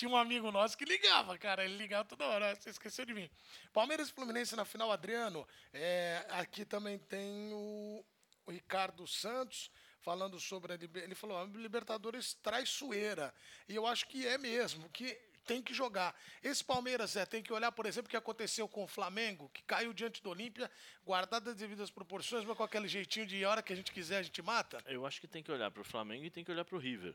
[0.00, 1.62] Tinha um amigo nosso que ligava, cara.
[1.62, 2.54] Ele ligava toda hora.
[2.54, 3.28] Você esqueceu de mim.
[3.70, 5.46] Palmeiras e Fluminense na final, Adriano.
[5.74, 8.02] É, aqui também tem o,
[8.46, 13.34] o Ricardo Santos falando sobre a Ele falou: a Libertadores traiçoeira.
[13.68, 15.12] E eu acho que é mesmo, que
[15.44, 16.18] tem que jogar.
[16.42, 19.62] Esse Palmeiras é, tem que olhar, por exemplo, o que aconteceu com o Flamengo, que
[19.64, 20.70] caiu diante do Olímpia,
[21.04, 24.22] guardado as devidas proporções, mas com aquele jeitinho de hora que a gente quiser, a
[24.22, 24.82] gente mata.
[24.86, 26.78] Eu acho que tem que olhar para o Flamengo e tem que olhar para o
[26.78, 27.14] River.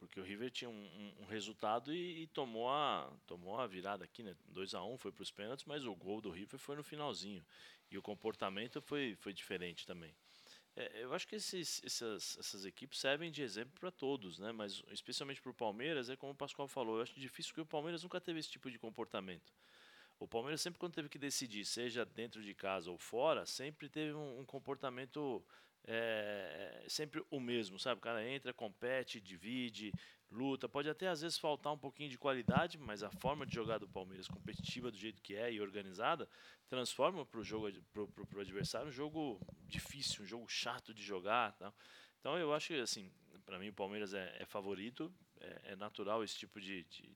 [0.00, 4.04] Porque o River tinha um, um- um resultado e, e tomou, a, tomou a virada
[4.04, 4.34] aqui, né?
[4.48, 7.44] 2x1 foi para os pênaltis, mas o gol do River foi no finalzinho.
[7.90, 10.12] E o comportamento foi, foi diferente também.
[10.76, 14.52] É, eu acho que esses, essas, essas equipes servem de exemplo para todos, né?
[14.52, 17.66] mas especialmente para o Palmeiras, é como o Pascoal falou, eu acho difícil porque o
[17.66, 19.52] Palmeiras nunca teve esse tipo de comportamento.
[20.18, 24.12] O Palmeiras sempre quando teve que decidir, seja dentro de casa ou fora, sempre teve
[24.14, 25.42] um, um comportamento
[25.86, 27.98] é, sempre o mesmo, sabe?
[27.98, 29.92] O cara entra, compete, divide,
[30.30, 30.68] luta.
[30.68, 33.88] Pode até às vezes faltar um pouquinho de qualidade, mas a forma de jogar do
[33.88, 36.28] Palmeiras, competitiva do jeito que é e organizada,
[36.68, 41.52] transforma para o jogo, pro, pro adversário um jogo difícil, um jogo chato de jogar,
[41.54, 41.74] tal.
[42.20, 43.10] Então eu acho que assim,
[43.44, 47.08] para mim o Palmeiras é, é favorito, é, é natural esse tipo de, de,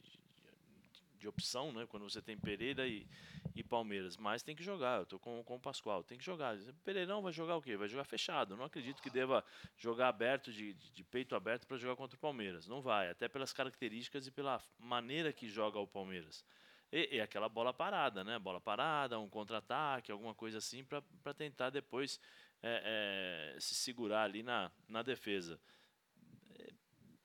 [1.25, 1.87] de opção, né?
[1.87, 3.07] Quando você tem Pereira e,
[3.55, 4.17] e Palmeiras.
[4.17, 6.57] Mas tem que jogar, eu tô com, com o Pascoal, tem que jogar.
[6.85, 7.77] Pereirão vai jogar o quê?
[7.77, 8.57] Vai jogar fechado.
[8.57, 9.43] Não acredito que deva
[9.79, 12.69] jogar aberto, de, de, de peito aberto, para jogar contra o Palmeiras.
[12.69, 16.45] Não vai, até pelas características e pela maneira que joga o Palmeiras.
[16.93, 18.39] E, e aquela bola parada, né?
[18.39, 22.21] Bola parada, um contra-ataque, alguma coisa assim, para tentar depois
[22.63, 25.59] é, é, se segurar ali na, na defesa.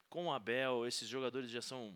[0.09, 1.95] Com o Abel, esses jogadores já são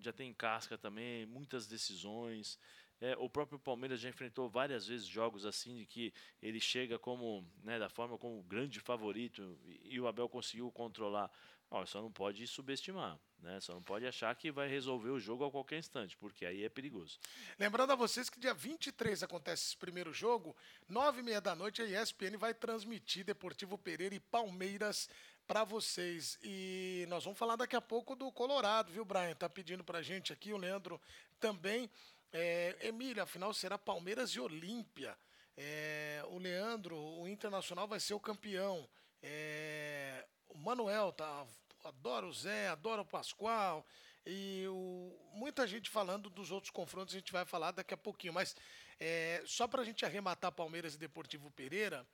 [0.00, 2.58] já tem casca também, muitas decisões.
[3.00, 7.46] É, o próprio Palmeiras já enfrentou várias vezes jogos assim de que ele chega como,
[7.62, 11.30] né, da forma como grande favorito e, e o Abel conseguiu controlar.
[11.70, 13.60] Ó, só não pode subestimar, né?
[13.60, 16.68] Só não pode achar que vai resolver o jogo a qualquer instante, porque aí é
[16.68, 17.18] perigoso.
[17.58, 20.56] Lembrando a vocês que dia 23 acontece esse primeiro jogo,
[20.88, 25.10] nove e meia da noite, a ESPN vai transmitir Deportivo Pereira e Palmeiras
[25.48, 26.38] para vocês.
[26.42, 29.34] E nós vamos falar daqui a pouco do Colorado, viu, Brian?
[29.34, 31.00] Tá pedindo pra gente aqui, o Leandro
[31.40, 31.90] também.
[32.30, 35.16] É, Emília, afinal será Palmeiras e Olímpia.
[35.56, 38.86] É, o Leandro, o Internacional vai ser o campeão.
[39.22, 41.46] É, o Manuel, tá?
[41.82, 43.86] Adoro o Zé, adoro o Pascoal.
[44.26, 48.34] E o, muita gente falando dos outros confrontos, a gente vai falar daqui a pouquinho.
[48.34, 48.54] Mas
[49.00, 52.06] é, só para a gente arrematar Palmeiras e Deportivo Pereira,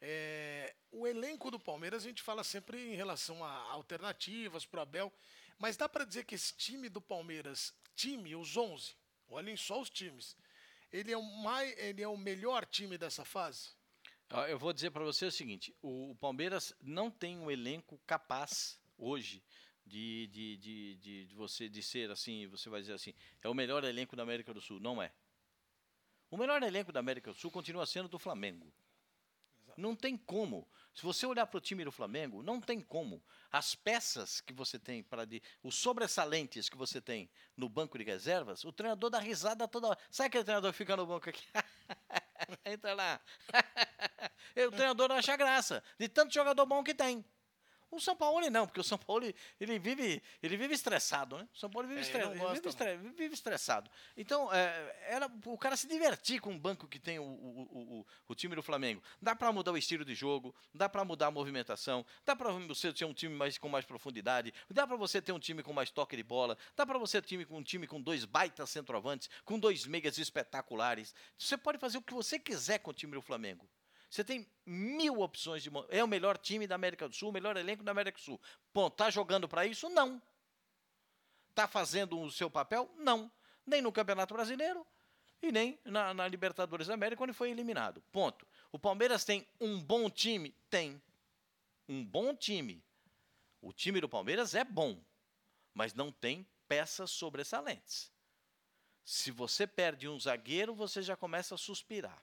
[0.00, 4.82] é, o elenco do Palmeiras a gente fala sempre em relação a alternativas para o
[4.82, 5.12] Abel,
[5.58, 8.94] mas dá para dizer que esse time do Palmeiras, time, os 11,
[9.28, 10.36] olhem só os times,
[10.90, 13.70] ele é o, mais, ele é o melhor time dessa fase?
[14.48, 18.80] Eu vou dizer para você o seguinte: o, o Palmeiras não tem um elenco capaz
[18.96, 19.42] hoje
[19.84, 23.54] de, de, de, de, de você de ser assim, você vai dizer assim, é o
[23.54, 24.78] melhor elenco da América do Sul.
[24.78, 25.12] Não é.
[26.30, 28.72] O melhor elenco da América do Sul continua sendo do Flamengo.
[29.76, 30.68] Não tem como.
[30.94, 33.22] Se você olhar para o time do Flamengo, não tem como.
[33.50, 35.26] As peças que você tem para
[35.62, 39.98] os sobressalentes que você tem no banco de reservas, o treinador dá risada toda hora.
[40.10, 41.44] Sabe aquele treinador que fica no banco aqui?
[42.64, 43.20] Entra lá.
[44.66, 47.24] O treinador acha graça de tanto jogador bom que tem.
[47.90, 49.24] O São Paulo não, porque o São Paulo
[49.60, 51.48] ele vive, ele vive estressado, né?
[51.52, 53.90] O São Paulo vive, É, estre- ele não ele gosta, vive, estre- vive estressado.
[54.16, 57.62] Então, é, era o cara se divertir com o banco que tem o, o,
[57.98, 59.02] o, o- time do Flamengo.
[59.20, 62.92] Dá para mudar o estilo de jogo, dá para mudar a movimentação, dá para você
[62.92, 65.90] ter um time mais, com mais profundidade, dá para você ter um time com mais
[65.90, 68.70] toque de bola, dá para você ter um time com um time com dois baitas
[68.70, 71.14] centroavantes, com dois meias espetaculares.
[71.36, 73.68] Você pode fazer o que você quiser com o time do Flamengo.
[74.10, 75.70] Você tem mil opções de.
[75.88, 78.40] É o melhor time da América do Sul, o melhor elenco da América do Sul.
[78.74, 79.88] Bom, tá jogando para isso?
[79.88, 80.20] Não.
[81.54, 82.90] Tá fazendo o seu papel?
[82.96, 83.30] Não.
[83.64, 84.84] Nem no Campeonato Brasileiro
[85.40, 88.02] e nem na, na Libertadores da América, quando foi eliminado.
[88.10, 88.44] Ponto.
[88.72, 90.56] O Palmeiras tem um bom time?
[90.68, 91.00] Tem.
[91.88, 92.82] Um bom time.
[93.62, 95.00] O time do Palmeiras é bom,
[95.72, 98.10] mas não tem peças sobressalentes.
[99.04, 102.20] Se você perde um zagueiro, você já começa a suspirar.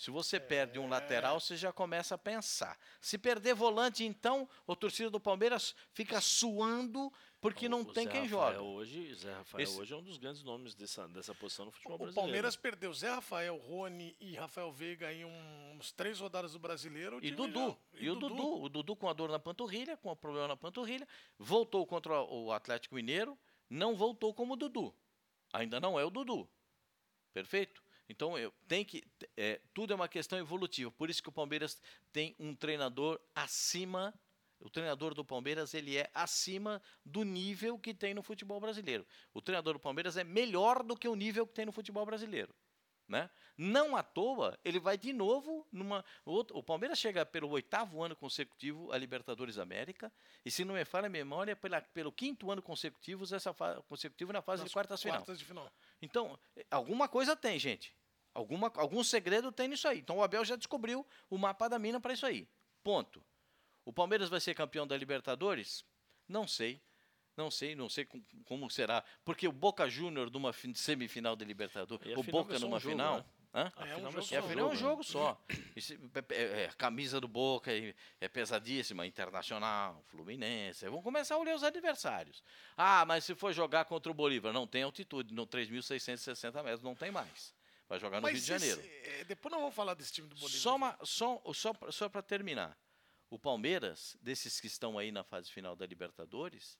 [0.00, 2.78] Se você perde um lateral, você já começa a pensar.
[3.02, 8.10] Se perder volante, então, o torcida do Palmeiras fica suando porque não O tem Zé
[8.10, 8.62] quem Rafael joga.
[8.62, 11.96] Hoje, Zé Rafael Esse- hoje é um dos grandes nomes dessa, dessa posição no futebol
[11.96, 12.24] O brasileiro.
[12.24, 17.18] Palmeiras perdeu Zé Rafael, Rony e Rafael Veiga em um- uns três rodadas do Brasileiro.
[17.18, 17.68] o E Dudu.
[17.92, 18.62] já- E, o Dudu.
[18.62, 21.06] O Dudu com a dor na panturrilha, com o problema na panturrilha.
[21.38, 23.38] Voltou contra o Atlético Mineiro.
[23.68, 24.94] Não voltou como o Dudu.
[25.52, 26.48] Ainda não é o Dudu.
[27.34, 27.82] Perfeito?
[28.10, 29.04] Então, eu, tem que.
[29.36, 30.90] é, tudo é uma questão evolutiva.
[30.90, 31.80] Por isso que o Palmeiras
[32.12, 34.12] tem um treinador acima.
[34.58, 39.06] O treinador do Palmeiras ele é acima do nível que tem no futebol brasileiro.
[39.32, 42.52] O treinador do Palmeiras é melhor do que o nível que tem no futebol brasileiro.
[43.08, 43.28] Né?
[43.56, 46.04] Não à toa, ele vai de novo numa.
[46.24, 50.12] outra- o Palmeiras chega pelo oitavo ano consecutivo à Libertadores da América,
[50.44, 54.32] e se não me falha a memória, pela, pelo quinto ano consecutivo, essa fa- consecutivo
[54.32, 55.18] na fase nas de quartas final.
[55.18, 55.72] quartas de final.
[56.00, 56.38] Então,
[56.70, 57.92] alguma coisa tem, gente.
[58.34, 59.98] Alguma, algum segredo tem nisso aí.
[59.98, 62.48] Então o Abel já descobriu o mapa da mina para isso aí.
[62.82, 63.22] Ponto.
[63.84, 65.84] O Palmeiras vai ser campeão da Libertadores?
[66.28, 66.80] Não sei.
[67.36, 69.02] Não sei, não sei com- como será.
[69.24, 72.92] Porque o Boca Júnior numa fin- semifinal da Libertadores, o final Boca um numa jogo,
[72.94, 73.16] final.
[73.18, 73.24] né?
[73.52, 74.38] A É um final jogo só.
[74.38, 74.76] afinal é um né?
[74.76, 75.40] jogo só.
[75.74, 80.84] Esse- é- é- é, a camisa do Boca é, é pesadíssima, internacional, Fluminense.
[80.84, 82.44] Vamos começar a olhar os adversários.
[82.76, 86.94] Ah, mas se for jogar contra o Bolívar, não tem altitude, no 3.660 metros, não
[86.94, 87.52] tem mais.
[87.90, 88.80] Vai jogar no Mas Rio de Janeiro.
[88.80, 90.60] esse- é, depois nós vamos falar desse time do Bolívar.
[90.62, 92.78] Só, uma, só, só, só para terminar.
[93.28, 96.78] O Palmeiras, desses que estão aí na fase final da Libertadores,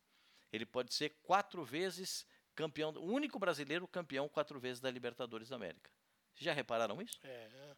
[0.52, 5.56] ele pode ser quatro vezes campeão, o único brasileiro campeão quatro vezes da Libertadores da
[5.56, 5.90] América.
[6.32, 7.18] Vocês já repararam isso?
[7.24, 7.74] É,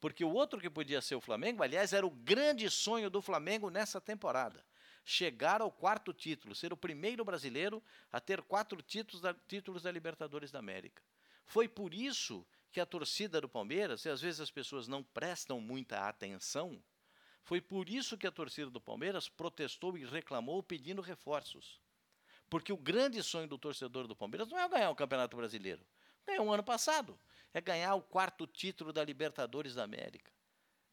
[0.00, 3.68] Porque o outro que podia ser o Flamengo, aliás, era o grande sonho do Flamengo
[3.68, 4.64] nessa temporada.
[5.04, 9.92] Chegar ao quarto título, ser o primeiro brasileiro a ter quatro títulos da, títulos da
[9.92, 11.02] Libertadores da América.
[11.44, 15.60] Foi por isso que a torcida do Palmeiras, e às vezes as pessoas não prestam
[15.60, 16.82] muita atenção,
[17.42, 21.80] foi por isso que a torcida do Palmeiras protestou e reclamou pedindo reforços.
[22.48, 25.84] Porque o grande sonho do torcedor do Palmeiras não é ganhar o Campeonato Brasileiro.
[26.26, 27.18] Ganhou um ano passado.
[27.52, 30.32] É ganhar o quarto título da Libertadores da América.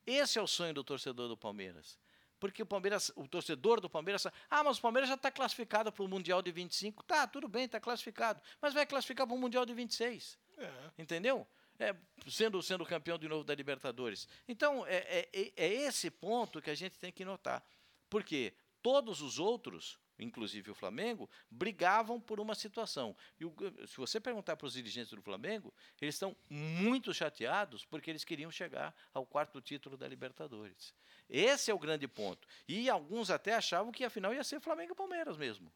[0.06, 2.00] Esse é o sonho do torcedor do Palmeiras.
[2.40, 6.04] Porque o Palmeiras, o torcedor do Palmeiras, ah, mas o Palmeiras já está classificado para
[6.04, 7.04] o Mundial de 25.
[7.04, 8.40] Tá, tudo bem, está classificado.
[8.62, 10.38] Mas vai classificar para o Mundial de 26.
[10.58, 10.92] é.
[10.98, 11.48] Entendeu?
[11.80, 11.96] É,
[12.28, 14.28] sendo, sendo campeão de novo da Libertadores.
[14.48, 17.64] Então, é, é- é- é esse ponto que a gente tem que notar.
[18.10, 23.16] Porque todos os outros, inclusive o Flamengo, brigavam por uma situação.
[23.40, 23.54] E o-
[23.86, 28.50] se você perguntar para os dirigentes do Flamengo, eles estão muito chateados porque eles queriam
[28.50, 30.96] chegar ao quarto título da Libertadores.
[31.30, 32.48] Esse é o grande ponto.
[32.68, 35.72] E alguns até achavam que afinal ia ser Flamengo e Palmeiras mesmo.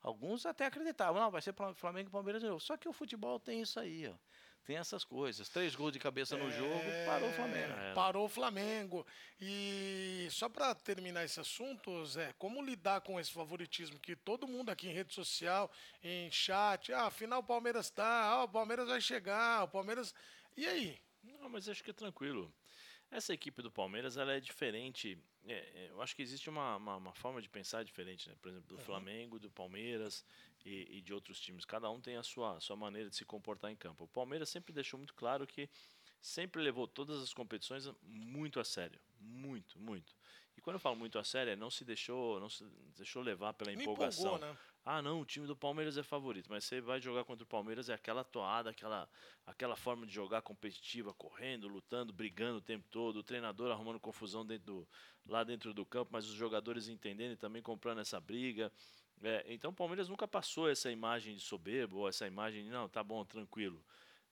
[0.00, 2.60] Alguns até acreditavam, não, vai ser Flamengo e Palmeiras de novo.
[2.60, 4.14] Só que o futebol tem isso aí, ó.
[4.64, 5.48] Tem essas coisas.
[5.48, 7.72] Três gols de cabeça no jogo, parou o Flamengo.
[7.72, 7.94] É.
[7.94, 9.06] Parou o Flamengo.
[9.38, 14.70] E só para terminar esse assunto, Zé, como lidar com esse favoritismo que todo mundo
[14.70, 15.70] aqui em rede social,
[16.02, 20.14] em chat, ah, afinal o Palmeiras tá, ah, o Palmeiras vai chegar, o Palmeiras.
[20.56, 20.98] E aí?
[21.22, 22.52] Não, mas acho que é tranquilo.
[23.10, 25.18] Essa equipe do Palmeiras ela é diferente.
[25.46, 28.34] é, é, eu acho que existe uma, uma, uma forma de pensar diferente, né?
[28.40, 30.24] Por exemplo, do Flamengo, do Palmeiras
[30.64, 31.64] e, e de outros times.
[31.64, 34.04] Cada um tem a sua, sua maneira de se comportar em campo.
[34.04, 35.68] O Palmeiras sempre deixou muito claro que
[36.20, 38.98] sempre levou todas as competições muito a sério.
[39.20, 40.14] Muito, muito.
[40.56, 42.64] E quando eu falo muito a sério, é não se deixou, não se
[42.96, 44.36] deixou levar pela empolgação.
[44.36, 44.56] empolgou, né?
[44.86, 47.88] Ah, não, o time do Palmeiras é favorito, mas você vai jogar contra o Palmeiras
[47.88, 49.08] é aquela toada, aquela,
[49.46, 54.44] aquela forma de jogar competitiva, correndo, lutando, brigando o tempo todo, o treinador arrumando confusão
[54.44, 54.88] dentro do,
[55.26, 58.70] lá dentro do campo, mas os jogadores entendendo e também comprando essa briga.
[59.22, 62.88] É, então o Palmeiras nunca passou essa imagem de soberbo, ou essa imagem de não,
[62.88, 63.82] tá bom, tranquilo.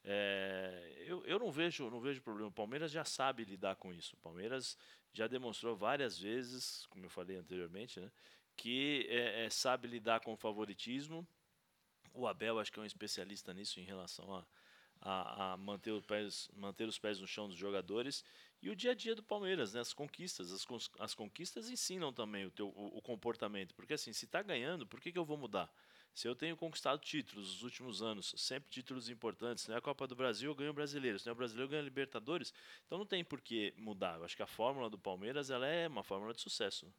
[0.04, 2.48] É, eu, eu não vejo não vejo problema.
[2.48, 4.14] O Palmeiras já sabe lidar com isso.
[4.16, 4.76] O Palmeiras
[5.12, 8.10] já demonstrou várias vezes, como eu falei anteriormente, né,
[8.56, 11.26] que é, é, sabe lidar com o favoritismo.
[12.14, 14.44] O Abel acho que é um especialista nisso em relação a,
[15.00, 18.24] a, a manter, os pés, manter os pés no chão dos jogadores
[18.62, 19.80] e o dia a dia do Palmeiras, né?
[19.80, 20.52] as conquistas.
[20.52, 20.64] As,
[21.00, 23.74] as conquistas ensinam também o, teu, o, o comportamento.
[23.74, 25.68] Porque assim, se está ganhando, por que, que eu vou mudar?
[26.14, 30.06] Se eu tenho conquistado títulos nos últimos anos, sempre títulos importantes, não é a Copa
[30.06, 32.52] do Brasil, eu ganho brasileiro, se não é o brasileiro, eu ganho a Libertadores,
[32.86, 34.18] então não tem por que mudar.
[34.18, 36.92] Eu acho que a fórmula do Palmeiras ela é uma fórmula de sucesso.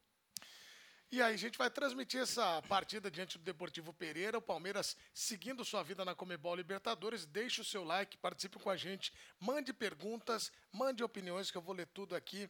[1.13, 4.39] E aí, a gente vai transmitir essa partida diante do Deportivo Pereira.
[4.39, 7.23] O Palmeiras seguindo sua vida na Comebol Libertadores.
[7.23, 11.75] Deixe o seu like, participe com a gente, mande perguntas, mande opiniões, que eu vou
[11.75, 12.49] ler tudo aqui.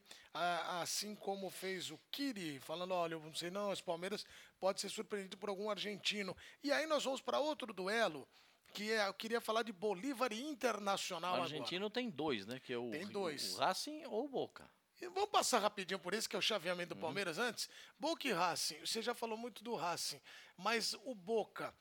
[0.80, 4.26] Assim como fez o Kiri, falando: olha, eu não sei não, esse Palmeiras
[4.62, 6.34] pode ser surpreendido por algum argentino.
[6.64, 8.26] E aí, nós vamos para outro duelo
[8.74, 11.96] que é, eu queria falar de Bolívar Internacional o argentino agora.
[11.96, 12.62] tem dois, né?
[12.62, 13.56] Que é o, tem dois.
[13.56, 14.72] o Racing ou o Boca.
[15.10, 17.02] Vamos passar rapidinho por isso, que é o chaveamento do uhum.
[17.02, 17.46] Palmeiras uhum.
[17.46, 17.70] antes.
[18.00, 18.80] Boca e Racing.
[18.80, 20.22] Você já falou muito do Racing,
[20.58, 21.74] mas o Boca,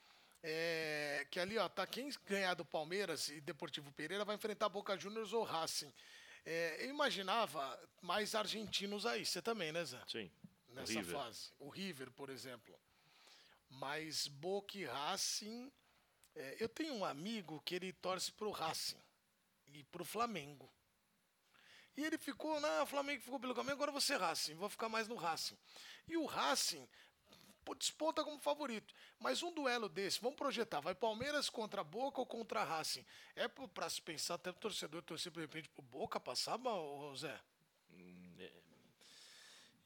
[0.42, 4.98] é, que ali, ó, tá quem ganhar do Palmeiras e Deportivo Pereira vai enfrentar Boca
[4.98, 5.92] Juniors ou Racing.
[6.44, 10.00] É, eu imaginava mais argentinos aí, você também, né, Zé?
[10.08, 10.30] Sim.
[10.68, 11.52] Nessa o fase.
[11.58, 12.78] O River, por exemplo.
[13.68, 15.70] Mas Boca e Racing.
[16.34, 19.00] É, eu tenho um amigo que ele torce pro Racing
[19.74, 20.70] e pro Flamengo.
[21.96, 25.14] E ele ficou, na Flamengo ficou pelo caminho, agora você Racing, vou ficar mais no
[25.14, 25.58] Racing.
[26.08, 26.88] E o Racing
[27.78, 28.92] desponta como favorito.
[29.20, 33.04] Mas um duelo desse, vamos projetar, vai Palmeiras contra Boca ou contra Racing?
[33.36, 36.58] É para se pensar até o torcedor torcer de repente pro Boca passar,
[37.16, 37.38] Zé?
[37.92, 38.50] Hum, é.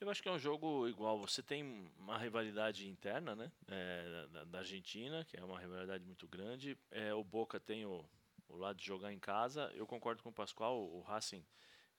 [0.01, 1.19] Eu acho que é um jogo igual.
[1.21, 3.51] Você tem uma rivalidade interna, né?
[3.67, 6.79] É, da, da, Argentina, que é uma rivalidade muito grande.
[6.91, 8.05] É, o Boca tem o,
[8.49, 9.73] o lado de jogar em casa.
[9.75, 11.45] Eu concordo com o Pascoal, o Racing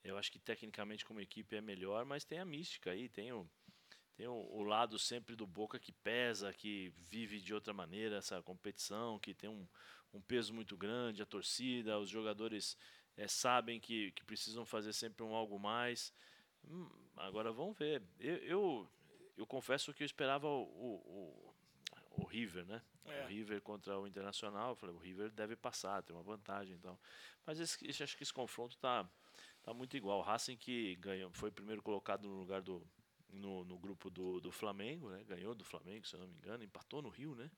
[0.10, 3.50] eu acho que tecnicamente como equipe é melhor, mas tem a mística aí, tem o,
[4.16, 8.42] tem o, o, lado sempre do Boca que pesa, que vive de outra maneira essa
[8.42, 9.68] competição, que tem um,
[10.14, 12.78] um peso muito grande, a torcida, os jogadores
[13.18, 16.14] é, sabem que, que precisam fazer sempre um algo mais.
[16.64, 18.02] Hum, agora vamos ver.
[18.20, 18.92] Eu, eu,
[19.38, 21.56] eu, confesso que eu esperava o, o,
[22.18, 22.82] o River, né?
[23.06, 23.24] É.
[23.24, 24.72] O River contra o Internacional.
[24.72, 26.76] Eu falei, o River deve passar, tem uma vantagem.
[26.76, 26.98] Então.
[27.46, 29.10] Mas esse, esse, acho que esse confronto está
[29.68, 30.20] Tá muito igual.
[30.20, 32.82] O Racing que ganhou, foi primeiro colocado no lugar do
[33.28, 35.22] no, no grupo do, do Flamengo, né?
[35.26, 37.52] Ganhou do Flamengo, se eu não me engano, empatou no Rio, né?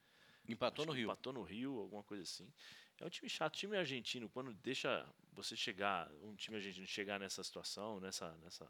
[0.47, 1.03] Empatou no Rio.
[1.03, 2.51] Empatou no Rio, alguma coisa assim.
[2.99, 7.43] É um time chato, time argentino, quando deixa você chegar, um time argentino chegar nessa
[7.43, 8.65] situação, nessa, nessa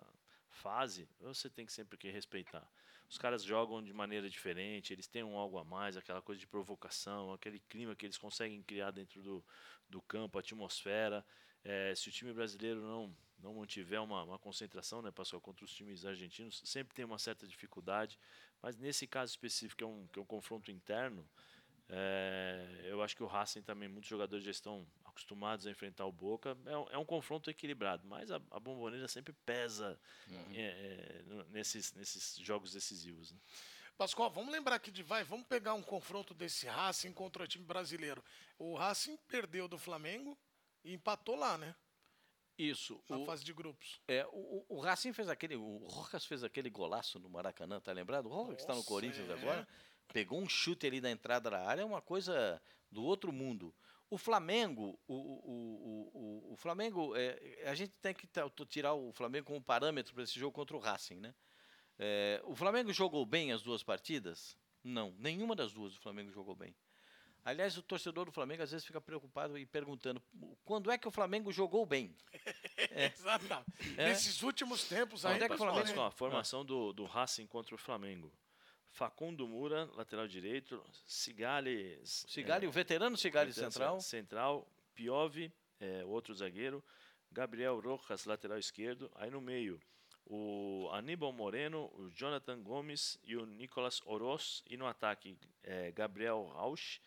[0.49, 2.69] fase, você tem que sempre que respeitar.
[3.10, 6.45] Os caras jogam de maneira diferente, eles têm um algo a mais, aquela coisa de
[6.45, 9.45] provocação, aquele clima que eles conseguem criar dentro do,
[9.88, 11.25] do campo, a atmosfera.
[11.63, 15.73] É, se o time brasileiro não não mantiver uma, uma concentração, né, Pascoal, contra os
[15.73, 18.19] times argentinos, sempre tem uma certa dificuldade,
[18.62, 21.28] mas nesse caso específico, que é um, que é um confronto interno,
[21.89, 26.12] é, eu acho que o Racing também, muitos jogadores já estão acostumados a enfrentar o
[26.12, 26.56] Boca.
[26.65, 29.99] É um, é um confronto equilibrado, mas a, a bomboneira sempre pesa
[30.30, 30.45] uhum.
[30.54, 33.32] é, nesses, nesses jogos decisivos.
[33.32, 33.39] Né?
[33.97, 37.65] Pascoal, vamos lembrar aqui de vai, vamos pegar um confronto desse Racing contra o time
[37.65, 38.23] brasileiro.
[38.58, 40.38] O Racing perdeu do Flamengo
[40.84, 41.75] e empatou lá, né?
[42.60, 43.02] Isso.
[43.10, 44.02] Na o, fase de grupos.
[44.06, 45.56] É, o, o Racing fez aquele.
[45.56, 48.26] O Rocas fez aquele golaço no Maracanã, tá lembrado?
[48.26, 49.34] O Rocas que está no Corinthians é.
[49.34, 49.65] agora.
[50.12, 53.74] Pegou um chute ali na entrada da área, é uma coisa do outro mundo.
[54.10, 58.28] O Flamengo, o, o, o, o Flamengo, é, a gente tem que
[58.65, 61.34] tirar o Flamengo como parâmetro para esse jogo contra o Racing, né?
[61.98, 64.58] É, o Flamengo jogou bem as duas partidas?
[64.84, 66.76] Não, nenhuma das duas o Flamengo jogou bem.
[67.50, 70.22] Aliás, o torcedor do Flamengo às vezes fica preocupado e perguntando
[70.64, 72.16] quando é que o Flamengo jogou bem.
[72.78, 73.08] é.
[73.18, 73.72] Exatamente.
[73.98, 74.10] É.
[74.10, 75.34] Nesses últimos tempos aí.
[75.34, 76.02] Onde é que o Flamengo...
[76.02, 78.32] a formação do, do Racing contra o Flamengo.
[78.92, 80.84] Facundo Mura, lateral direito.
[81.08, 82.00] Cigali.
[82.04, 84.00] Cigali, é, o veterano Cigali central.
[84.00, 84.68] Central.
[84.94, 86.84] Piove, é, outro zagueiro.
[87.32, 89.10] Gabriel Rojas, lateral esquerdo.
[89.16, 89.80] Aí no meio,
[90.26, 94.64] o Aníbal Moreno, o Jonathan Gomes e o Nicolas Oroz.
[94.68, 97.00] E no ataque, é, Gabriel Rausch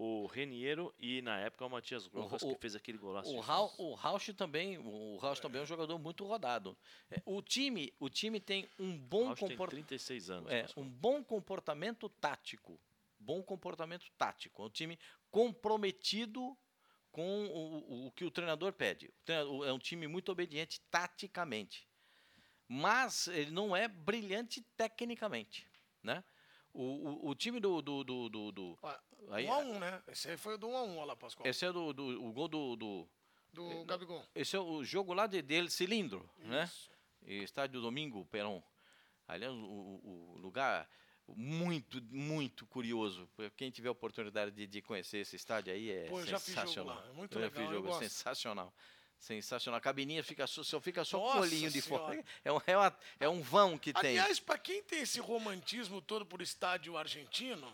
[0.00, 3.34] o Reniero e na época o Matias Rojas que fez aquele golaço.
[3.34, 6.78] O, Ra o Rausch também, o Rausch também é um jogador muito rodado.
[7.10, 9.88] É, o time, o time tem um bom comportamento.
[9.88, 10.52] 36 anos.
[10.52, 12.78] É, um bom comportamento tático.
[13.18, 14.62] Bom comportamento tático.
[14.62, 14.96] É um time
[15.32, 16.56] comprometido
[17.10, 19.06] com o, o, o que o treinador pede.
[19.06, 21.88] O treinador, é um time muito obediente taticamente.
[22.68, 25.66] Mas ele não é brilhante tecnicamente,
[26.04, 26.22] né?
[26.72, 28.78] O, o, o time do, do, do, do, do
[29.30, 30.02] Aí, 1 a 1 né?
[30.08, 31.46] Esse aí foi o do 1 a 1 olha lá, Pascoal.
[31.48, 33.08] esse é do, do- o gol do, do-
[33.52, 34.24] Do Gabigol.
[34.34, 36.64] Esse é o jogo lá de, dele, cilindro, né?
[36.64, 36.90] Isso.
[37.26, 38.62] E Estádio Domingo Peron.
[39.26, 40.88] Aliás, o, o- o lugar
[41.36, 43.28] muito, muito curioso.
[43.56, 46.54] Quem tiver a oportunidade de, de conhecer esse estádio aí é Pô, eu já fiz
[46.54, 47.04] jogo sensacional.
[47.06, 48.72] é muito eu já legal, fiz eu jogo, sensacional.
[49.18, 49.78] Sensacional.
[49.78, 52.24] A cabininha fica só, só fica só Nossa o olhinho de fora.
[52.44, 54.10] É um, é, uma- é um vão que tem.
[54.18, 57.70] Aliás, pra quem tem esse romantismo todo por estádio argentino,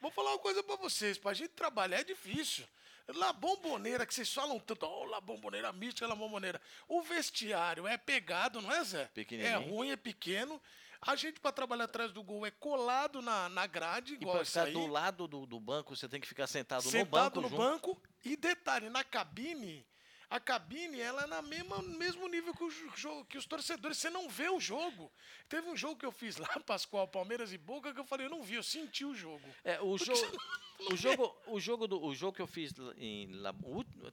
[0.00, 1.18] vou falar uma coisa pra vocês.
[1.18, 2.66] Pra gente trabalhar é difícil.
[3.14, 6.60] La Bomboneira, que vocês falam tanto, oh, La Bomboneira mística, La Bomboneira.
[6.86, 9.06] O vestiário é pegado, não é, Zé?
[9.14, 9.54] Pequenininho.
[9.54, 10.60] É ruim, é pequeno.
[11.00, 14.42] A gente, pra trabalhar atrás do gol, é colado na, na grade, E igual para
[14.42, 17.56] isso ficar do lado do, do banco, você tem que ficar sentado, sentado no no
[17.56, 17.92] banco.
[17.92, 18.00] junto.
[18.00, 18.02] banco.
[18.24, 19.86] E detalhe, na cabine,
[20.28, 23.96] a cabine ela é na mesma mesmo nível que, o que os torcedores.
[23.96, 25.10] Você não vê o jogo.
[25.48, 28.30] Teve um jogo que eu fiz lá, Pascoal, Palmeiras e Boca, que eu falei, eu
[28.30, 29.42] não vi, eu senti o jogo.
[29.64, 30.36] É, o Porque jogo,
[30.92, 33.30] o jogo, o jogo do, o jogo que eu fiz em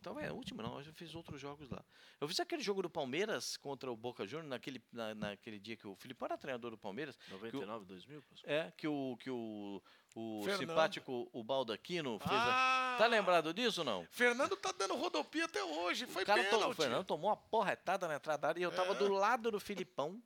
[0.02, 1.84] talvez é o último não, eu já fiz outros jogos lá.
[2.22, 5.86] Eu fiz aquele jogo do Palmeiras contra o Boca Juniors naquele na, naquele dia que
[5.86, 8.54] o Filipão era treinador do Palmeiras, 99, 2000, Pascoal?
[8.56, 9.82] é que o que o
[10.16, 10.60] o Fernando.
[10.70, 12.32] simpático o Baldaquino fez.
[12.32, 12.98] a- Ah!
[12.98, 14.08] Tá lembrado disso ou não?
[14.10, 16.06] Fernando tá dando rodopia até hoje.
[16.08, 16.72] Foi o cara pênalti.
[16.72, 18.96] o Fernando tomou uma porretada na entrada da área e eu tava É.
[18.96, 20.24] do lado do Filipão.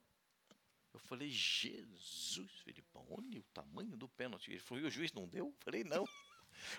[0.94, 4.52] Eu falei, Jesus, Filipão, olha o tamanho do pênalti.
[4.52, 5.48] Ele falou, e o juiz não deu?
[5.48, 6.04] Eu falei, não.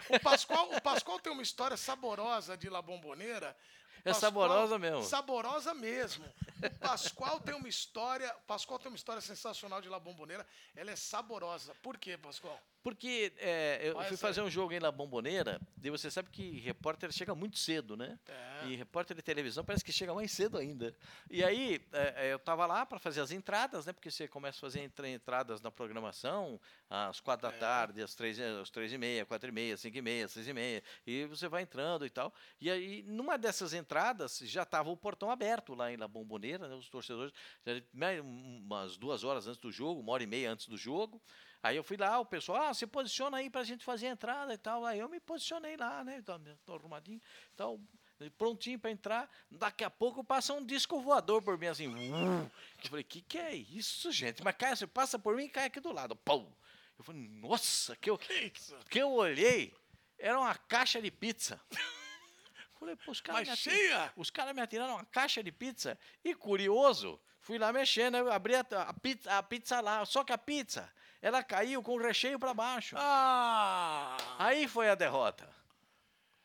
[0.08, 3.56] O Pascoal, o Pascoal tem uma história saborosa de La Bomboneira.
[4.04, 5.04] O É saborosa mesmo.
[5.04, 6.24] Saborosa mesmo.
[6.62, 8.34] O Pascoal tem uma história.
[8.38, 10.46] O Pascoal tem uma história sensacional de La Bomboneira.
[10.74, 11.74] Ela é saborosa.
[11.82, 12.61] Por quê, Pascoal?
[12.83, 17.12] Porque é, eu fui fazer um jogo em La Bomboneira, e você sabe que repórter
[17.12, 18.18] chega muito cedo, né?
[18.26, 18.66] É.
[18.68, 20.95] E repórter de televisão parece que chega mais cedo ainda.
[21.31, 23.93] E aí, é, é, eu estava lá para fazer as entradas, né?
[23.93, 26.59] Porque você começa a fazer entra- entradas na programação
[26.89, 27.53] às quatro É.
[27.53, 30.49] da tarde, às três, às três e meia, quatro e meia, cinco e meia, seis
[30.49, 30.83] e meia.
[31.07, 32.33] E você vai entrando e tal.
[32.61, 36.74] E aí, numa dessas entradas, já estava o portão aberto lá em La Bomboneira, né?
[36.74, 37.33] Os torcedores,
[37.66, 41.20] já, né, umas duas horas antes do jogo, uma hora e meia antes do jogo.
[41.62, 44.54] Aí eu fui lá, o pessoal, ah, se posiciona aí pra gente fazer a entrada
[44.54, 44.84] e tal.
[44.86, 46.22] Aí eu me posicionei lá, né?
[46.64, 47.20] Tô arrumadinho,
[47.54, 47.78] tal,
[48.38, 49.30] prontinho pra entrar.
[49.50, 51.86] Daqui a pouco passa um disco voador por mim, assim.
[51.88, 52.50] "Uh".
[52.82, 54.42] Eu falei, que que é isso, gente?
[54.42, 56.16] Mas cai, você passa por mim e cai aqui do lado.
[56.16, 56.50] Pum!
[56.98, 58.50] Eu falei, nossa, que eu, Que
[58.90, 59.74] que eu olhei,
[60.18, 61.61] era uma caixa de pizza.
[62.78, 64.12] Falei, pô, os caras Mas me ati- cheia?
[64.16, 65.98] os caras me atiraram uma caixa de pizza.
[66.24, 70.02] E curioso, fui lá mexendo, eu abri a, a pizza, a pizza lá.
[70.06, 70.90] Só que a pizza,
[71.23, 72.97] ela caiu com o recheio para baixo.
[72.99, 74.16] Ah!
[74.39, 75.49] Aí foi a derrota.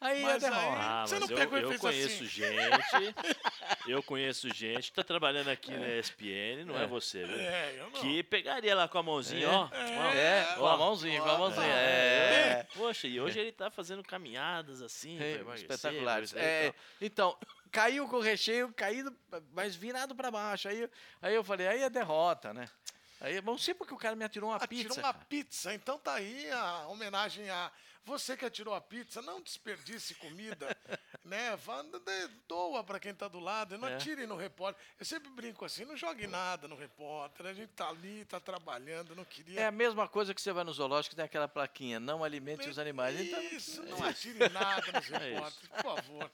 [0.02, 0.82] Aí Mas a aí- derrota.
[0.82, 2.26] Ah, Você mas não eu, pegou eu fez conheço assim?
[2.28, 3.16] gente,
[3.88, 6.88] eu conheço gente, tá trabalhando aqui na ESPN, não é, É.
[6.88, 7.40] você, viu?
[7.40, 8.02] É, eu não.
[8.02, 9.70] Que pegaria lá com a mãozinha, ó.
[9.72, 9.76] ó.
[10.14, 11.66] É, É, com a mãozinha, com a mãozinha.
[11.66, 12.60] É.
[12.60, 12.68] É.
[12.76, 16.34] Poxa, e hoje ele tá fazendo caminhadas assim, É, espetaculares.
[16.36, 17.36] É, então,
[17.72, 19.16] caiu com o recheio, caído,
[19.54, 20.68] mas virado para baixo.
[20.68, 20.88] Aí,
[21.22, 22.68] aí eu falei, aí é derrota, né?
[23.22, 25.00] Aí, não sei porque o cara me atirou uma Atirou pizza.
[25.02, 25.26] uma cara.
[25.26, 25.74] pizza.
[25.74, 27.72] Então tá aí a homenagem a
[28.04, 29.22] você que atirou a pizza.
[29.22, 30.68] Não desperdice comida,
[31.26, 31.56] né?
[31.58, 33.78] Vá- dê- Doa pra quem tá do lado.
[33.78, 33.96] Não É.
[33.96, 34.82] atire no repórter.
[35.00, 37.46] Eu sempre brinco assim, não jogue nada no repórter.
[37.48, 39.60] A gente tá ali, tá trabalhando, não queria...
[39.62, 42.78] É a mesma coisa que você vai no zoológico, tem aquela plaquinha, não alimente os
[42.80, 43.20] animais.
[43.20, 46.32] Então, Isso, não atire nada nos É repórteres, por favor.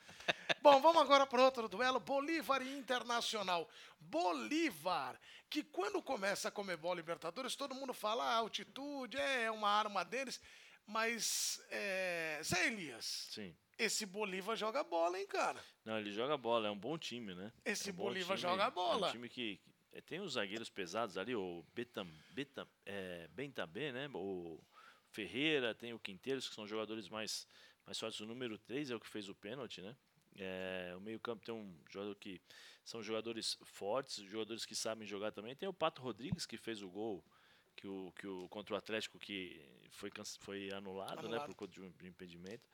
[0.61, 1.99] Bom, vamos agora para outro duelo.
[1.99, 3.67] Bolívar e Internacional.
[3.99, 5.19] Bolívar,
[5.49, 10.39] que quando começa a Comebol Libertadores, todo mundo fala ah, altitude, é uma arma deles.
[10.85, 12.39] Mas, é...
[12.43, 13.55] Zé Elias, Sim.
[13.83, 15.63] Esse Bolívar joga bola, hein, cara?
[15.85, 17.51] Não, ele joga bola, é um bom time, né?
[17.65, 19.07] Esse É um Bolívar time, joga É bola.
[19.09, 23.91] um time que que- é, tem os zagueiros pesados ali, o Betam, Betam, é, Bentabé,
[23.91, 24.09] né?
[24.13, 24.57] O
[25.09, 27.45] Ferreira, tem o Quinteiros, que são jogadores mais,
[27.85, 28.19] mais fortes.
[28.21, 29.95] O número 3 é o que fez o pênalti, né?
[30.37, 32.41] É, o meio-campo tem um jogador que
[32.85, 35.53] são jogadores fortes, jogadores que sabem jogar também.
[35.57, 37.21] Tem o Pato Rodrigues, que fez o gol
[37.75, 39.61] que o, que o, contra o Atlético, que
[39.91, 40.09] foi,
[40.39, 41.27] foi anulado, né?
[41.27, 41.45] Anulado.
[41.47, 42.69] Por conta de um impedimento.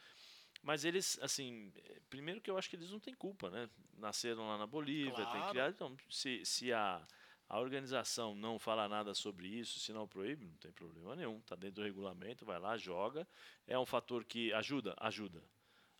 [0.63, 1.71] Mas eles, assim,
[2.09, 3.69] primeiro que eu acho que eles não têm culpa, né?
[3.97, 5.49] Nasceram lá na Bolívia, Claro.
[5.49, 5.73] criado.
[5.73, 7.05] Então, se, se a,
[7.47, 11.37] a organização não fala nada sobre isso, se não proíbe, não tem problema nenhum.
[11.39, 13.27] Está dentro do regulamento, vai lá, joga.
[13.65, 15.43] É um fator que ajuda, ajuda.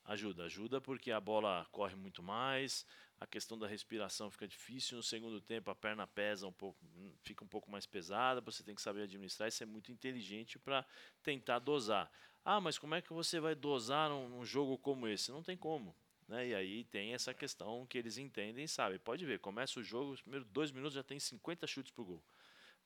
[0.07, 2.85] Ajuda, ajuda porque a bola corre muito mais,
[3.19, 4.95] a questão da respiração fica difícil.
[4.95, 8.39] No segundo tempo, a perna pesa um pouco, hum, fica um pouco mais pesada.
[8.39, 10.85] Você tem que saber administrar e ser muito inteligente para
[11.21, 12.09] tentar dosar.
[12.45, 15.29] Ah, mas como é que você vai dosar num, num jogo como esse?
[15.29, 15.93] Não tem como.
[16.25, 16.47] Né?
[16.47, 18.97] E aí tem essa questão que eles entendem e sabem.
[18.99, 22.23] Pode ver, começa o jogo, os primeiros dois minutos já tem 50 chutes pro gol.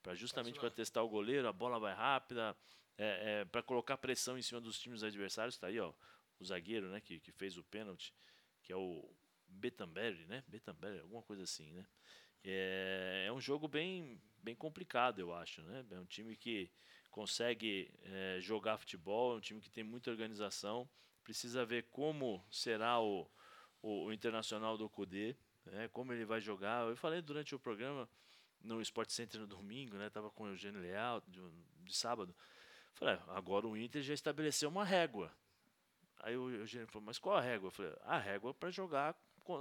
[0.02, 2.56] para justamente para testar o goleiro, a bola vai rápida,
[2.98, 5.54] é, é, para colocar pressão em cima dos times adversários.
[5.54, 5.92] Está aí, ó,
[6.42, 8.12] o zagueiro, né, que, que fez o pênalti,
[8.62, 9.08] que é o
[9.48, 10.42] Betamberry, né?
[10.48, 11.86] Betamberry, alguma coisa assim, né?
[12.44, 15.84] É, é um jogo bem, bem complicado, eu acho, né?
[15.90, 16.70] É um time que
[17.10, 20.88] consegue é, jogar futebol, é um time que tem muita organização.
[21.22, 23.30] Precisa ver como será o,
[23.80, 25.36] o, o Internacional do Cudê,
[25.66, 25.88] né?
[25.88, 26.88] como ele vai jogar.
[26.88, 28.08] Eu falei durante o programa
[28.60, 30.10] no Sport Center no domingo, né?
[30.10, 31.40] Tava com o Eugênio Leal de,
[31.84, 32.34] de sábado.
[32.94, 35.32] Falei, ah, agora o Inter já estabeleceu uma régua.
[36.22, 37.66] Aí o Eugênio falou, mas qual a régua?
[37.66, 39.14] Eu falei, a régua para jogar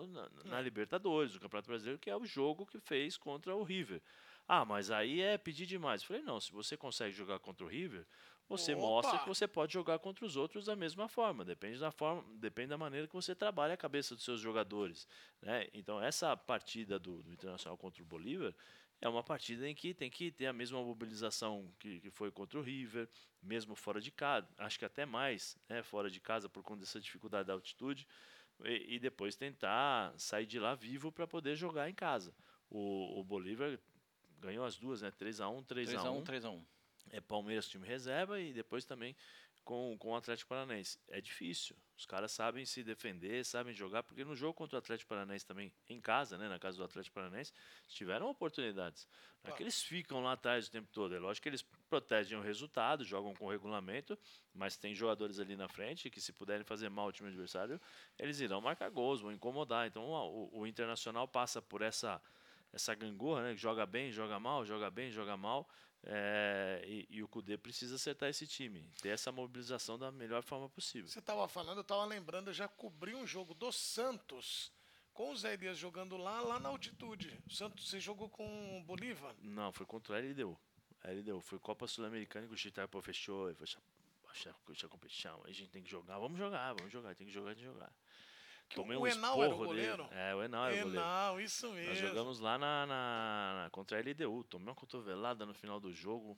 [0.07, 0.63] na, na hum.
[0.63, 4.01] Libertadores, no Campeonato Brasileiro, que é o jogo que fez contra o River.
[4.47, 6.01] Ah, mas aí é pedir demais.
[6.01, 8.05] Eu falei, não, se você consegue jogar contra o River,
[8.47, 8.81] você Opa!
[8.81, 11.43] mostra que você pode jogar contra os outros da mesma forma.
[11.45, 15.07] Depende da forma, depende da maneira que você trabalha a cabeça dos seus jogadores.
[15.41, 15.67] Né?
[15.73, 18.53] Então, essa partida do, do Internacional contra o Bolívar
[19.01, 22.59] é uma partida em que tem que ter a mesma mobilização que, que foi contra
[22.59, 23.09] o River,
[23.41, 26.99] mesmo fora de casa, acho que até mais, né, fora de casa por conta dessa
[26.99, 28.07] dificuldade da altitude,
[28.63, 32.31] e, e depois tentar sair de lá vivo para poder jogar em casa.
[32.69, 33.79] O, o Bolívar
[34.39, 35.11] ganhou as duas, né?
[35.11, 36.23] 3x1, 3x1.
[36.23, 36.23] 3x1,
[37.09, 39.15] É Palmeiras, time reserva, e depois também
[39.63, 40.99] com, com o Atlético Paranaense.
[41.07, 41.75] É difícil.
[41.97, 45.71] Os caras sabem se defender, sabem jogar, porque no jogo contra o Atlético Paranaense também,
[45.87, 47.53] em casa, né, na casa do Atlético Paranaense,
[47.87, 49.07] tiveram oportunidades.
[49.43, 51.15] Não é que eles ficam lá atrás o tempo todo.
[51.15, 54.17] É lógico que eles protegem o resultado, jogam com regulamento,
[54.53, 57.79] mas tem jogadores ali na frente que, se puderem fazer mal ao time adversário,
[58.17, 59.87] eles irão marcar gols, vão incomodar.
[59.87, 62.21] Então, o, o Internacional passa por essa
[62.73, 63.55] essa gangorra, né?
[63.55, 65.67] Joga bem, joga mal, joga bem, joga mal.
[66.03, 70.67] É, e, e, o Cudê precisa acertar esse time, ter essa mobilização da melhor forma
[70.67, 71.07] possível.
[71.07, 74.71] Você estava falando, eu estava lembrando, eu já cobri um jogo do Santos
[75.13, 77.39] com o Zé Elias jogando lá, lá na altitude.
[77.45, 79.35] O Santos, você jogou com o Bolívar?
[79.43, 80.57] Não, foi contra o LDU.
[81.03, 83.81] LDU, foi Copa Sul-Americana que o Chitarpo fechou, fechou
[84.87, 87.53] a competição, aí a gente tem que jogar, vamos jogar, vamos jogar, tem que jogar,
[87.55, 87.91] tem que jogar.
[88.75, 90.03] Tomei o um Enal era o goleiro?
[90.03, 90.19] Dele.
[90.19, 91.01] É, o Enal era o goleiro.
[91.01, 91.89] Enal, isso mesmo.
[91.89, 94.43] Nós jogamos lá na, na, na, contra a LDU.
[94.45, 96.37] Tomei uma cotovelada no final do jogo,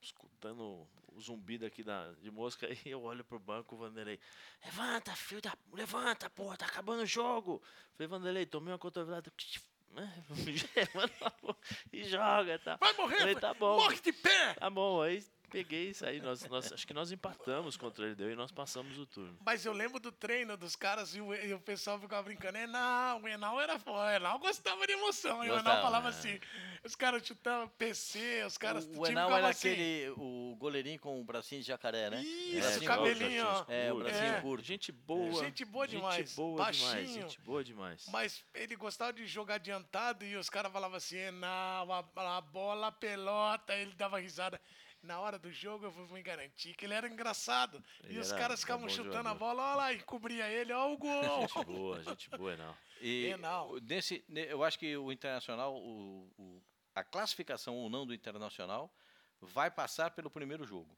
[0.00, 2.68] escutando o zumbido aqui da, de mosca.
[2.84, 4.18] E eu olho pro banco, o Vanderlei.
[4.64, 5.56] Levanta, filho da.
[5.72, 7.62] Levanta, porra, tá acabando o jogo.
[7.94, 9.32] Falei, Vanderlei, tomei uma cotovelada.
[11.92, 12.76] e joga, tá?
[12.76, 13.76] Vai morrer, Falei, tá bom.
[13.76, 14.54] morre de pé!
[14.54, 16.20] Tá bom, aí Peguei isso aí.
[16.20, 19.38] Nós, nós, acho que nós empatamos contra ele deu e nós passamos o turno.
[19.44, 22.58] Mas eu lembro do treino dos caras e o, e o pessoal ficava brincando.
[22.58, 24.12] Enal, o Enal era foda.
[24.12, 25.44] O Enal gostava de emoção.
[25.44, 26.10] E o Enal falava é.
[26.10, 26.38] assim:
[26.84, 28.86] os caras chutavam PC, os caras.
[28.86, 29.70] O, o Enal era assim.
[29.70, 30.10] aquele.
[30.10, 32.22] O goleirinho com o bracinho de jacaré, né?
[32.22, 33.46] Isso, é, cabelinho.
[33.46, 33.64] Ó.
[33.68, 34.40] É, o bracinho é.
[34.40, 34.64] curto.
[34.64, 35.44] Gente boa.
[35.44, 36.16] Gente boa demais.
[36.16, 36.90] Gente boa Baixinho.
[36.90, 37.10] demais.
[37.10, 38.06] Gente boa demais.
[38.08, 42.88] Mas ele gostava de jogar adiantado e os caras falavam assim: Enal, a, a bola,
[42.88, 43.74] a pelota.
[43.74, 44.60] Ele dava risada
[45.02, 47.82] na hora do jogo eu vou me garantir que ele era engraçado.
[48.04, 49.30] Ele e os caras ficavam chutando jogador.
[49.30, 51.40] a bola, olha lá, e cobria ele, ó o gol.
[51.40, 52.76] Gente boa, gente boa, não.
[53.00, 53.78] E não.
[53.80, 56.62] Nesse, eu acho que o Internacional, o, o,
[56.94, 58.92] a classificação ou não do Internacional
[59.40, 60.96] vai passar pelo primeiro jogo.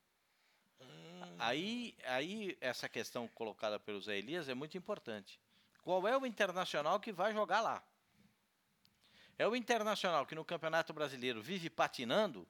[0.80, 1.36] Hum.
[1.38, 5.38] Aí, aí essa questão colocada pelo Zé Elias é muito importante.
[5.82, 7.82] Qual é o Internacional que vai jogar lá?
[9.38, 12.46] É o Internacional que no Campeonato Brasileiro vive patinando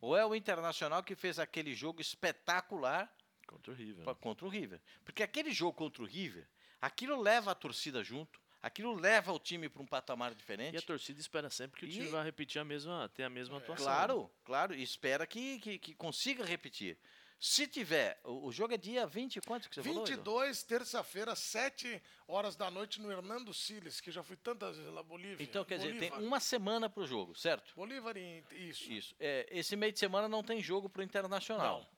[0.00, 3.12] ou é o Internacional que fez aquele jogo espetacular
[3.46, 4.04] contra o River.
[4.04, 4.80] Pra, contra o River.
[5.04, 6.46] Porque aquele jogo contra o River,
[6.80, 10.74] aquilo leva a torcida junto, aquilo leva o time para um patamar diferente.
[10.74, 12.08] E a torcida espera sempre que o time e...
[12.08, 13.86] vá repetir a mesma, ter a mesma atuação.
[13.86, 14.28] Claro, né?
[14.44, 16.98] claro, e espera que, que, que consiga repetir.
[17.38, 22.56] Se tiver, o, o, jogo é dia 20, quanto que você 22, terça-feira, 7 horas
[22.56, 25.44] da noite no Hernando Siles, que já fui tantas vezes lá Bolívia.
[25.44, 26.00] Então, quer Bolívar.
[26.00, 27.74] dizer, tem uma semana para o jogo, certo?
[27.76, 28.90] Bolívar, isso.
[28.90, 29.14] Isso.
[29.20, 31.80] É, esse meio de semana não tem jogo para o Internacional.
[31.80, 31.96] Não.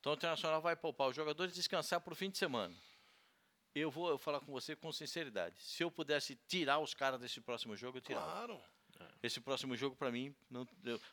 [0.00, 2.74] Então o Internacional vai poupar os jogadores descansar para o fim de semana.
[3.74, 5.62] Eu vou falar com você com sinceridade.
[5.62, 8.26] Se eu pudesse tirar os caras desse próximo jogo, eu tirava.
[8.26, 8.60] Claro.
[9.22, 10.66] Esse próximo jogo, para mim, não,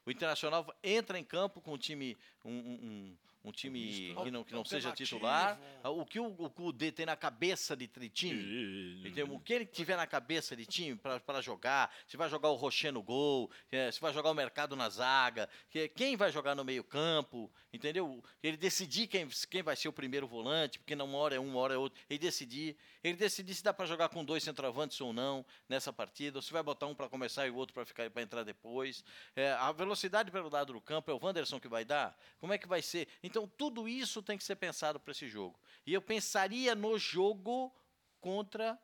[0.06, 3.18] o Internacional entra em campo com um time, um, um,
[3.48, 5.60] um time que não, que não seja titular.
[5.84, 9.34] O que o, o, D tem na cabeça de time, entendeu?
[9.34, 12.92] o que ele tiver na cabeça de time para jogar, se vai jogar o Rocher
[12.92, 15.50] no gol, é, se vai jogar o Mercado na zaga,
[15.96, 18.24] quem vai jogar no meio campo, entendeu?
[18.42, 21.48] Ele decidir quem, quem vai ser o primeiro volante, porque não uma hora é um,
[21.48, 22.00] uma hora é outro.
[22.10, 26.38] Ele decidir, ele decidir se dá para jogar com dois centroavantes ou não nessa partida,
[26.38, 29.04] ou se vai botar um para começar e o outro para ficar para entrar depois.
[29.36, 32.18] É, a velocidade pelo lado do campo é o Wanderson que vai dar.
[32.40, 33.08] Como é que vai ser?
[33.24, 35.60] Então então, tudo isso tem que ser pensado para esse jogo.
[35.86, 37.72] E eu pensaria no jogo
[38.20, 38.78] contra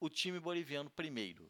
[0.00, 1.48] o time boliviano primeiro.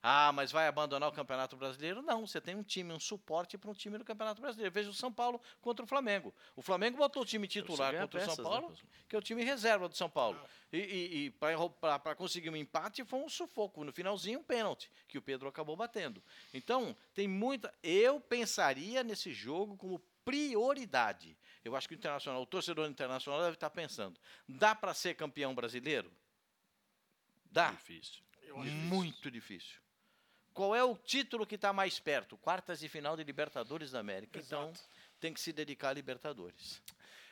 [0.00, 2.02] Ah, mas vai abandonar o Campeonato Brasileiro?
[2.02, 4.72] Não, você tem um time, um suporte para um time do Campeonato Brasileiro.
[4.72, 6.34] Veja o São Paulo contra o Flamengo.
[6.56, 8.88] O Flamengo botou o time titular contra o São peças, né, Paulo, professor?
[9.08, 10.40] que é o time reserva do São Paulo.
[10.72, 13.84] E, e, para conseguir um empate foi um sufoco.
[13.84, 16.22] No finalzinho, um pênalti, que o Pedro acabou batendo.
[16.52, 17.72] Então, tem muita.
[17.80, 21.36] Eu pensaria nesse jogo como prioridade.
[21.64, 25.54] Eu acho que o internacional, o torcedor internacional deve estar pensando: dá para ser campeão
[25.54, 26.12] brasileiro?
[27.50, 27.70] Dá.
[27.70, 28.22] Difícil.
[28.88, 29.80] Muito difícil.
[30.52, 32.36] Qual é o título que está mais perto?
[32.36, 34.38] Quartas de final de Libertadores da América.
[34.38, 34.88] Então, Exato.
[35.18, 36.82] tem que se dedicar a Libertadores.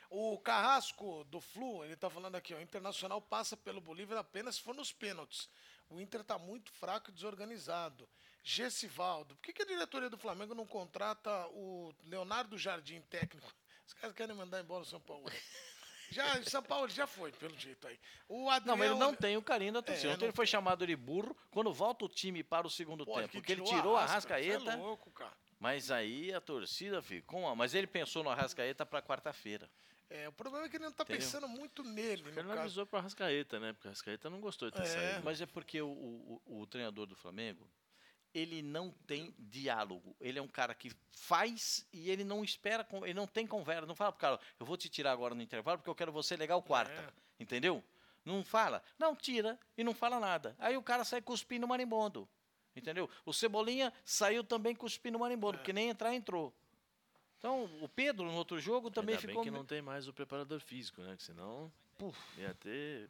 [0.09, 4.55] O Carrasco do Flu, ele tá falando aqui, ó, o Internacional passa pelo Bolívar apenas
[4.55, 5.49] se for nos pênaltis.
[5.89, 8.09] O Inter tá muito fraco e desorganizado.
[8.43, 13.53] Gessivaldo, por que, que a diretoria do Flamengo não contrata o Leonardo Jardim, técnico?
[13.91, 15.25] Os caras querem mandar embora o São Paulo.
[16.11, 17.97] Já, São Paulo já foi, pelo jeito aí.
[18.27, 20.09] O Não, Adriel, mas ele não tem o carinho da torcida.
[20.09, 23.05] É, Ontem não ele foi chamado de burro quando volta o time para o segundo
[23.05, 23.29] Pô, tempo.
[23.29, 25.31] que Porque ele tirou a Rascaeta, é louco, cara.
[25.57, 27.55] mas aí a torcida ficou.
[27.55, 29.71] Mas ele pensou no Arrascaeta para quarta-feira.
[30.09, 31.21] É, o problema é que ele não tá Entendeu?
[31.21, 33.71] pensando muito nele, Ele não avisou para Rascaeta, né?
[33.71, 34.85] Porque a Rascaeta não gostou de ter É.
[34.87, 35.23] saído.
[35.23, 37.65] Mas é porque o, o, o- o treinador do Flamengo,
[38.33, 40.15] ele não tem diálogo.
[40.19, 43.85] Ele é um cara que faz e ele não espera, ele não tem conversa.
[43.85, 46.35] Não fala pro cara, eu vou te tirar agora no intervalo porque eu quero você
[46.35, 46.93] legal quarta.
[46.93, 47.09] É.
[47.39, 47.83] Entendeu?
[48.23, 48.83] Não fala.
[48.99, 50.55] Não, tira e não fala nada.
[50.59, 52.27] Aí o cara sai cuspindo marimbondo.
[52.75, 53.09] Entendeu?
[53.25, 55.57] O Cebolinha saiu também cuspindo marimbondo, É.
[55.57, 56.53] porque nem entrar entrou.
[57.37, 59.43] Então, o Pedro, no outro jogo, também Ainda ficou.
[59.43, 61.15] bem que não tem mais o preparador físico, né?
[61.17, 61.71] Que senão
[62.37, 63.09] ia ter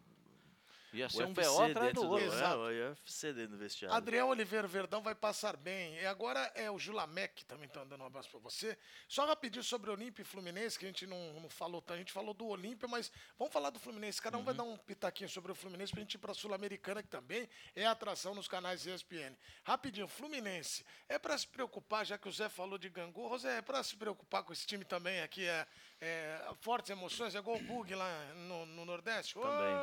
[0.94, 2.26] Ia ser um BO atrás dentro do outro.
[2.26, 2.70] Exato.
[2.70, 3.96] É, o UFC dentro do vestiário.
[3.96, 5.96] Adriel Oliveira Verdão vai passar bem.
[5.96, 8.78] E agora é o Julamec que também está dando um abraço para você.
[9.08, 11.94] Só rapidinho sobre Olímpia e Fluminense, que a gente não, não falou, tá?
[11.94, 14.22] a gente falou do Olímpia, mas vamos falar do Fluminense.
[14.22, 14.46] Cada um Uhum.
[14.46, 17.86] vai dar um pitaquinho sobre o Fluminense pra gente ir pra Sul-Americana, que também é
[17.86, 19.36] atração nos canais ESPN.
[19.64, 20.84] Rapidinho, Fluminense.
[21.08, 23.96] É para se preocupar, já que o Zé falou de Gangorra, Zé, é para se
[23.96, 25.66] preocupar com esse time também aqui, é,
[26.02, 29.36] é fortes emoções, é igual o Bug lá no, no Nordeste.
[29.36, 29.76] Também.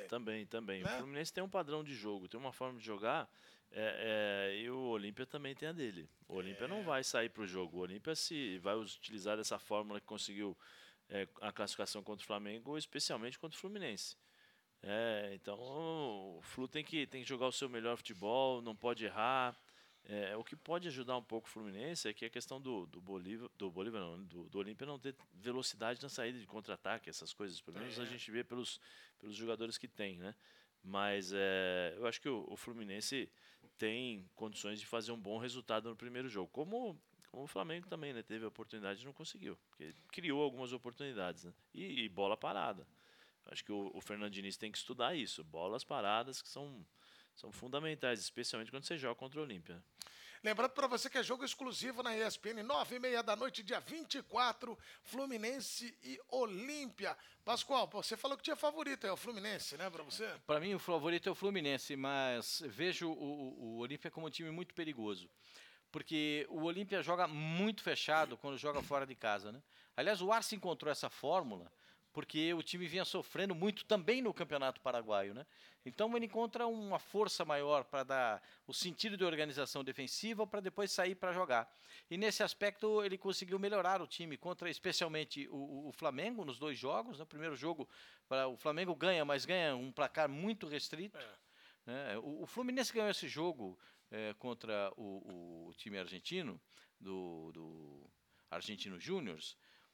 [0.00, 0.06] Ei!
[0.06, 0.82] Também, também.
[0.82, 0.94] Né?
[0.94, 3.28] O Fluminense tem um padrão de jogo, tem uma forma de jogar,
[3.72, 6.08] é, é, e o Olímpia também tem a dele.
[6.28, 6.68] O Olímpia É.
[6.68, 7.78] não vai sair para o jogo.
[7.78, 10.56] O Olímpia se vai utilizar dessa fórmula que conseguiu
[11.08, 14.16] é, a classificação contra o Flamengo, especialmente contra o Fluminense.
[14.82, 19.04] É, então o Flu tem que, tem que jogar o seu melhor futebol, não pode
[19.04, 19.56] errar.
[20.06, 23.00] É, o que pode ajudar um pouco o Fluminense é que a questão do, do
[23.00, 27.32] Bolívar, do Bolívar não, do, do Olímpia não ter velocidade na saída de contra-ataque, essas
[27.32, 28.06] coisas, pelo menos a É.
[28.06, 28.78] gente vê pelos,
[29.18, 30.34] pelos jogadores que tem, né?
[30.82, 33.30] Mas é, eu acho que o, o Fluminense
[33.78, 37.00] tem condições de fazer um bom resultado no primeiro jogo, como,
[37.30, 38.22] como o Flamengo também, né?
[38.22, 41.54] Teve a oportunidade e não conseguiu, porque criou algumas oportunidades, né?
[41.72, 42.86] E, e bola parada.
[43.46, 46.84] Acho que o, o Fernando Diniz tem que estudar isso, bolas paradas que são
[47.34, 49.82] são fundamentais, especialmente quando você joga contra o Olímpia.
[50.44, 53.80] Lembrando para você que é jogo exclusivo na ESPN, nove e meia da noite, dia
[53.80, 57.16] 24, Fluminense e Olímpia.
[57.42, 60.30] Pascoal, você falou que tinha favorito, é o Fluminense, né, para você?
[60.46, 64.30] Para mim, o favorito é o Fluminense, mas vejo o, o, o Olímpia como um
[64.30, 65.30] time muito perigoso.
[65.90, 69.50] Porque o Olímpia joga muito fechado quando joga fora de casa.
[69.50, 69.62] Né?
[69.96, 71.72] Aliás, o Arce encontrou essa fórmula
[72.14, 75.34] porque o time vinha sofrendo muito também no Campeonato Paraguaio.
[75.34, 75.44] Né?
[75.84, 80.92] Então, ele encontra uma força maior para dar o sentido de organização defensiva para depois
[80.92, 81.68] sair para jogar.
[82.08, 86.78] E nesse aspecto, ele conseguiu melhorar o time contra especialmente o, o- Flamengo nos dois
[86.78, 87.18] jogos.
[87.18, 87.88] No primeiro jogo,
[88.52, 91.18] o Flamengo ganha, mas ganha um placar muito restrito.
[91.18, 91.28] É.
[91.84, 92.18] né?
[92.18, 93.76] O, o Fluminense ganhou esse jogo
[94.12, 96.60] eh, contra o, o time argentino,
[97.00, 98.10] do, do
[98.50, 99.38] Argentino Júnior.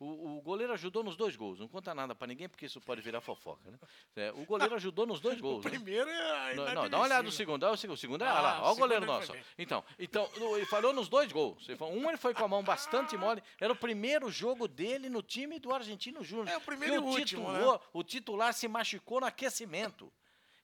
[0.02, 1.58] O, o goleiro ajudou nos dois gols.
[1.60, 3.70] Não conta nada para ninguém, porque isso pode virar fofoca.
[3.70, 3.78] Né?
[4.16, 5.62] É, o goleiro ajudou nos dois O gols.
[5.64, 5.70] né?
[5.70, 6.54] primeiro é.
[6.54, 7.62] Não, não, dá uma olhada no segundo.
[7.64, 8.60] Olha o segundo, o segundo é Ah, lá.
[8.60, 9.32] o Olha o goleiro ele nosso.
[9.58, 10.26] Então, então,
[10.56, 11.66] ele falhou nos dois gols.
[11.92, 13.42] Um ele foi com a mão bastante mole.
[13.60, 16.48] Era o primeiro jogo dele no time do Argentino Júnior.
[16.48, 17.58] É, o primeiro e o último, né?
[17.58, 20.10] titulou- O titular se machucou no aquecimento.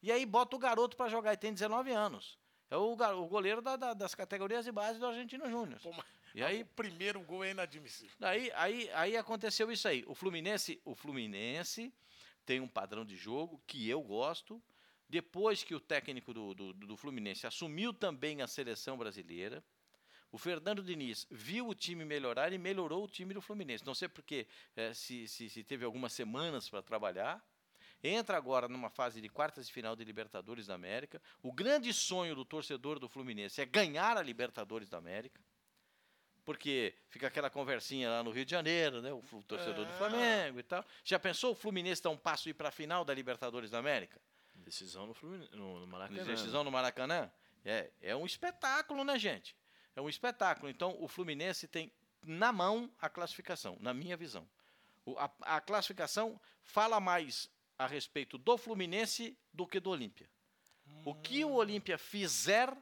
[0.03, 1.33] E aí bota o garoto para jogar.
[1.33, 2.39] Ele tem 19 anos.
[2.71, 5.79] É o, o goleiro da- da- das categorias de base do Argentino Júnior.
[5.83, 6.05] Pô, mas
[6.37, 8.15] E aí, primeiro gol é inadmissível.
[8.21, 10.05] Daí, aí, aí aconteceu isso aí.
[10.07, 11.91] O Fluminense, o Fluminense
[12.45, 14.63] tem um padrão de jogo que eu gosto.
[15.09, 19.65] Depois que o técnico do, do, do Fluminense assumiu também a seleção brasileira,
[20.31, 23.87] o Fernando Diniz viu o time melhorar e melhorou o time do Fluminense.
[23.87, 27.43] Não sei porque eh, se, se, se teve algumas semanas para trabalhar.
[28.05, 31.19] Entra agora numa fase de quartas de final de Libertadores da América.
[31.43, 35.41] O grande sonho do torcedor do Fluminense é ganhar a Libertadores da América
[36.47, 39.13] porque fica aquela conversinha lá no Rio de Janeiro, né?
[39.13, 39.97] O torcedor do É.
[39.99, 40.83] Flamengo e tal.
[41.05, 43.79] Já pensou o Fluminense dar um passo e ir para a final da Libertadores da
[43.79, 44.19] América?
[44.55, 46.25] Decisão no, Fluminense, no, no Maracanã.
[46.25, 47.31] Decisão no Maracanã?
[47.65, 49.57] É, é um espetáculo, né, gente?
[49.97, 50.71] É um espetáculo.
[50.71, 51.93] Então, o Fluminense tem
[52.23, 54.49] na mão a classificação, na minha visão.
[55.05, 60.29] O, a, a classificação fala mais a respeito do Fluminense do que do Olímpia.
[61.05, 62.73] O que o Olímpia fizer,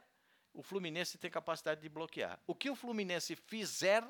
[0.55, 2.39] o Fluminense tem capacidade de bloquear.
[2.47, 4.03] O que o Fluminense fizer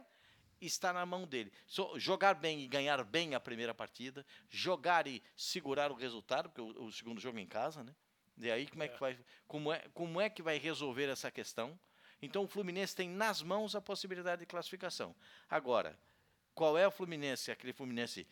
[0.61, 1.51] está na mão dele.
[1.67, 6.61] So, jogar bem e ganhar bem a primeira partida, jogar e segurar o resultado, porque
[6.61, 7.93] o, o segundo jogo é em casa, né?
[8.37, 9.17] E aí como é que vai,
[9.47, 11.77] como é, como é que vai resolver essa questão?
[12.21, 15.15] Então o Fluminense tem nas mãos a possibilidade de classificação.
[15.49, 15.97] Agora,
[16.53, 17.51] qual é o Fluminense?
[17.51, 18.27] Aquele Fluminense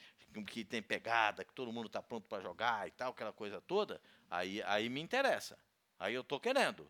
[0.47, 4.01] que tem pegada, que todo mundo está pronto para jogar e tal, aquela coisa toda,
[4.29, 5.57] aí, aí me interessa.
[5.99, 6.89] Aí eu estou querendo.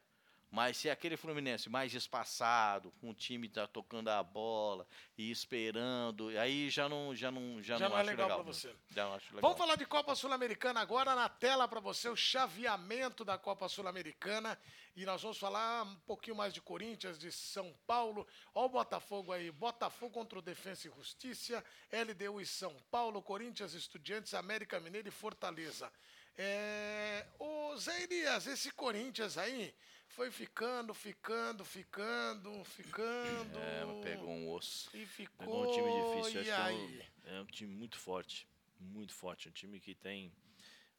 [0.54, 4.86] Mas se é aquele Fluminense mais espaçado, com o time tá tocando a bola
[5.18, 8.44] e esperando, aí já não já não já, Já não, não é acho legal legal.
[8.44, 8.76] pra você.
[8.92, 9.42] Já não acho legal.
[9.42, 14.56] Vamos falar de Copa Sul-Americana agora na tela para você o chaveamento da Copa Sul-Americana
[14.96, 18.28] e nós vamos falar um pouquinho mais de Corinthians, de São Paulo.
[18.54, 23.74] Ó o Botafogo aí, Botafogo contra o Defensa e Justiça, LDU e São Paulo, Corinthians,
[23.74, 25.92] Estudiantes, América Mineiro e Fortaleza.
[26.38, 27.26] É...
[27.40, 29.74] Ô Zé Elias, esse Corinthians aí
[30.16, 33.60] foi ficando, ficando, ficando, ficando.
[33.60, 34.90] É, pegou um osso.
[34.96, 35.38] E ficou.
[35.38, 36.44] Pegou um time difícil.
[36.44, 36.88] E Acho aí?
[37.24, 38.48] que é um, é um time muito forte.
[38.80, 39.50] Muito forte.
[39.50, 40.32] Um time que tem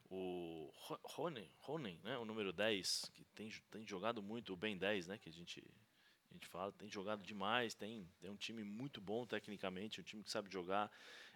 [0.09, 2.17] o Ro- Ronen, Ronen né?
[2.17, 5.17] o número 10, que tem, tem jogado muito, o Ben 10, né?
[5.17, 5.63] que a gente,
[6.29, 10.23] a gente fala, tem jogado demais, tem, tem um time muito bom tecnicamente, um time
[10.23, 10.91] que sabe jogar,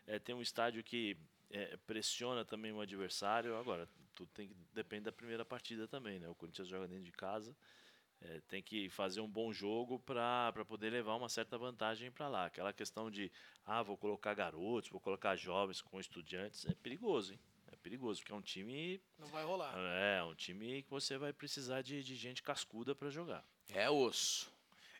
[0.06, 1.18] é, tem um estádio que
[1.50, 3.56] é, pressiona também o adversário.
[3.58, 6.20] Agora, tudo tem que, depende da primeira partida também.
[6.20, 6.28] Né?
[6.28, 7.56] O Corinthians joga dentro de casa.
[8.22, 12.45] É, tem que fazer um bom jogo para poder levar uma certa vantagem para lá.
[12.45, 13.32] Aquela questão de,
[13.66, 17.39] ah, vou colocar garotos, vou colocar jovens com estudiantes, é perigoso, hein?
[17.72, 19.02] É perigoso, porque é um time.
[19.18, 19.74] Não vai rolar.
[19.78, 23.45] É, um time que você vai precisar de, de gente cascuda para jogar.
[23.70, 24.52] É osso.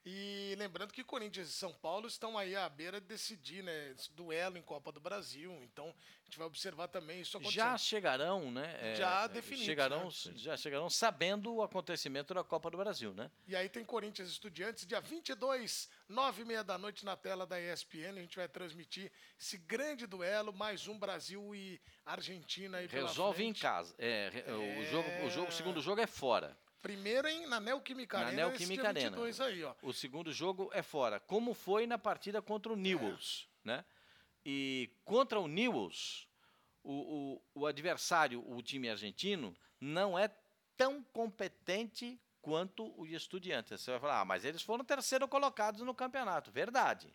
[0.06, 3.90] E lembrando que Corinthians e São Paulo estão aí à beira de decidir, né?
[3.92, 5.52] Esse duelo em Copa do Brasil.
[5.64, 7.56] Então, a gente vai observar também isso acontecendo.
[7.64, 8.78] Já chegarão, né?
[8.82, 10.12] é, Já é, definidos, Chegarão, né?
[10.38, 13.30] já chegarão sabendo o acontecimento da Copa do Brasil, né?
[13.48, 17.60] E aí tem Corinthians Estudiantes, dia 22, nove e meia da noite na tela da
[17.60, 18.18] ESPN.
[18.18, 23.44] A gente vai transmitir esse grande duelo, mais um Brasil e Argentina aí pela Resolve
[23.44, 23.94] em casa.
[23.98, 25.52] É, re- O, jogo, o, jogo, o É.
[25.52, 26.58] segundo jogo é fora.
[26.82, 29.18] Primeiro em, na Neoquímica Na Arena, esse Neoquímica Arena.
[29.18, 29.64] 22 aí.
[29.82, 31.20] O segundo jogo é fora.
[31.20, 33.84] Como foi na partida contra o Newells, né?
[34.46, 36.28] E contra o Newells,
[36.84, 40.30] o, o, o adversário, o time argentino, não é
[40.78, 43.82] tão competente quanto o Estudiantes.
[43.82, 46.52] Você vai falar, ah, mas eles foram terceiro colocados no campeonato.
[46.52, 47.14] Verdade.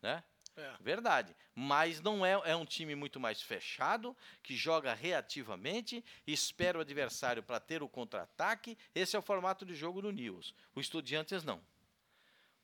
[0.00, 0.22] Né?
[0.58, 0.74] É.
[0.80, 1.34] Verdade.
[1.54, 7.42] Mas não é, é um time muito mais fechado, que joga reativamente, espera o adversário
[7.42, 8.76] para ter o contra-ataque.
[8.94, 10.54] Esse é o formato de jogo do News.
[10.74, 11.60] O Estudiantes não.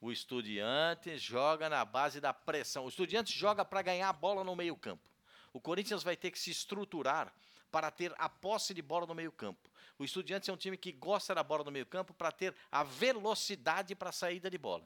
[0.00, 2.84] O Estudiantes joga na base da pressão.
[2.84, 5.08] O Estudiantes joga para ganhar a bola no meio-campo.
[5.52, 7.32] O Corinthians vai ter que se estruturar
[7.70, 9.70] para ter a posse de bola no meio-campo.
[9.98, 13.94] O Estudiantes é um time que gosta da bola no meio-campo para ter a velocidade
[13.94, 14.84] para a saída de bola.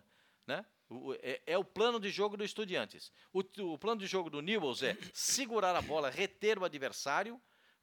[0.49, 0.65] Né?
[0.89, 3.13] O- é, é o plano de jogo do Estudiantes.
[3.35, 3.41] O,
[3.75, 7.39] o plano de jogo do Newells é segurar a bola, reter o adversário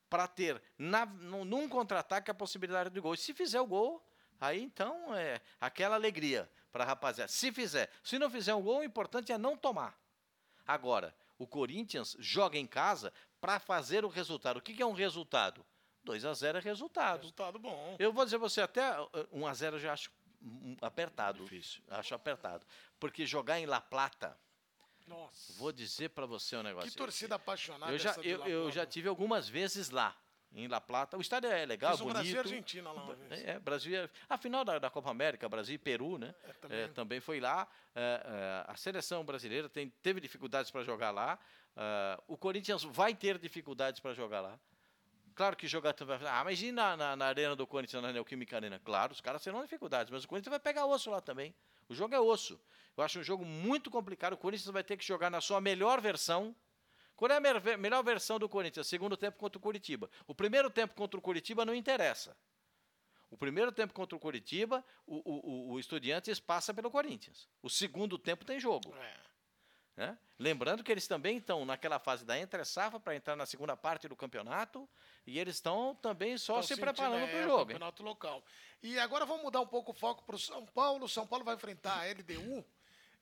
[0.09, 3.13] para ter na, num, contra-ataque a possibilidade de gol.
[3.13, 4.03] E se fizer o gol,
[4.41, 7.31] aí então é aquela alegria para a rapaziada.
[7.31, 9.95] Se fizer, se não fizer um gol, o importante é não tomar.
[10.65, 14.57] Agora, o Corinthians joga em casa para fazer o resultado.
[14.57, 15.63] O que, que é um resultado?
[16.03, 17.17] 2 a 0 é resultado.
[17.21, 17.95] Resultado bom.
[17.99, 20.09] Eu vou dizer você, até uh, 1 a 0 eu já acho
[20.81, 21.43] apertado.
[21.43, 21.81] Difícil.
[21.89, 22.65] Acho apertado.
[22.99, 24.37] Porque jogar em La Plata,
[25.07, 25.53] Nossa.
[25.53, 26.89] vou dizer para você um negócio.
[26.89, 28.75] que torcida apaixonada Eu já, eu, La eu Plata.
[28.75, 30.15] já tive algumas vezes lá,
[30.53, 31.17] em La Plata.
[31.17, 32.17] O estádio é legal, Fiz um bonito.
[32.17, 33.43] Brasil e Argentina lá uma vez.
[33.43, 33.95] É, é, Brasil.
[33.97, 36.33] é- A final da, da Copa América, Brasil e Peru, né?
[36.43, 36.93] É, É, também.
[36.93, 37.19] também.
[37.19, 37.67] foi lá.
[37.93, 38.21] É,
[38.67, 41.37] é, a seleção brasileira tem- teve dificuldades para jogar lá.
[41.75, 44.57] É, o Corinthians vai ter dificuldades para jogar lá.
[45.35, 46.17] Claro que jogar também.
[46.27, 48.79] Ah, mas e na, na, na arena do Corinthians, na Neoquímica Arena?
[48.79, 51.53] Claro, os caras terão dificuldades, mas o Corinthians vai pegar osso lá também.
[51.89, 52.59] O jogo é osso.
[52.95, 54.33] Eu acho um jogo muito complicado.
[54.33, 56.55] O Corinthians vai ter que jogar na sua melhor versão.
[57.17, 58.87] Qual é a melhor versão do Corinthians?
[58.87, 60.09] Segundo tempo contra o Curitiba.
[60.25, 62.35] O primeiro tempo contra o Curitiba não interessa.
[63.29, 67.49] O primeiro tempo contra o Curitiba, o, o, o- o Estudiantes passa pelo Corinthians.
[67.61, 68.93] O segundo tempo tem jogo.
[68.95, 69.24] É.
[69.95, 70.17] né?
[70.37, 74.15] Lembrando que eles também estão naquela fase da entre-safra para entrar na segunda parte do
[74.15, 74.87] campeonato
[75.25, 77.59] e eles estão também só Tão se preparando é, para o o jogo.
[77.61, 77.65] hein?
[77.67, 78.43] campeonato local.
[78.83, 81.05] E agora vamos mudar um pouco o foco para o São Paulo.
[81.05, 82.65] O São Paulo vai enfrentar a LDU.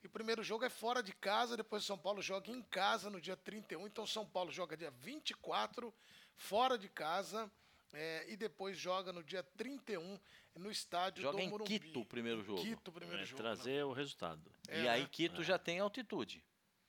[0.03, 3.09] E o primeiro jogo é fora de casa, depois o São Paulo joga em casa
[3.09, 3.85] no dia 31.
[3.85, 5.93] Então São Paulo joga dia 24,
[6.35, 7.49] fora de casa.
[7.93, 10.19] é, e depois joga no dia 31
[10.55, 11.79] no estádio Joga do em Morumbi.
[11.79, 12.59] Quito o primeiro jogo.
[12.61, 13.39] Quito, o primeiro É, jogo.
[13.41, 14.41] trazer o resultado.
[14.67, 15.09] É, e aí né?
[15.11, 16.43] Quito já tem altitude.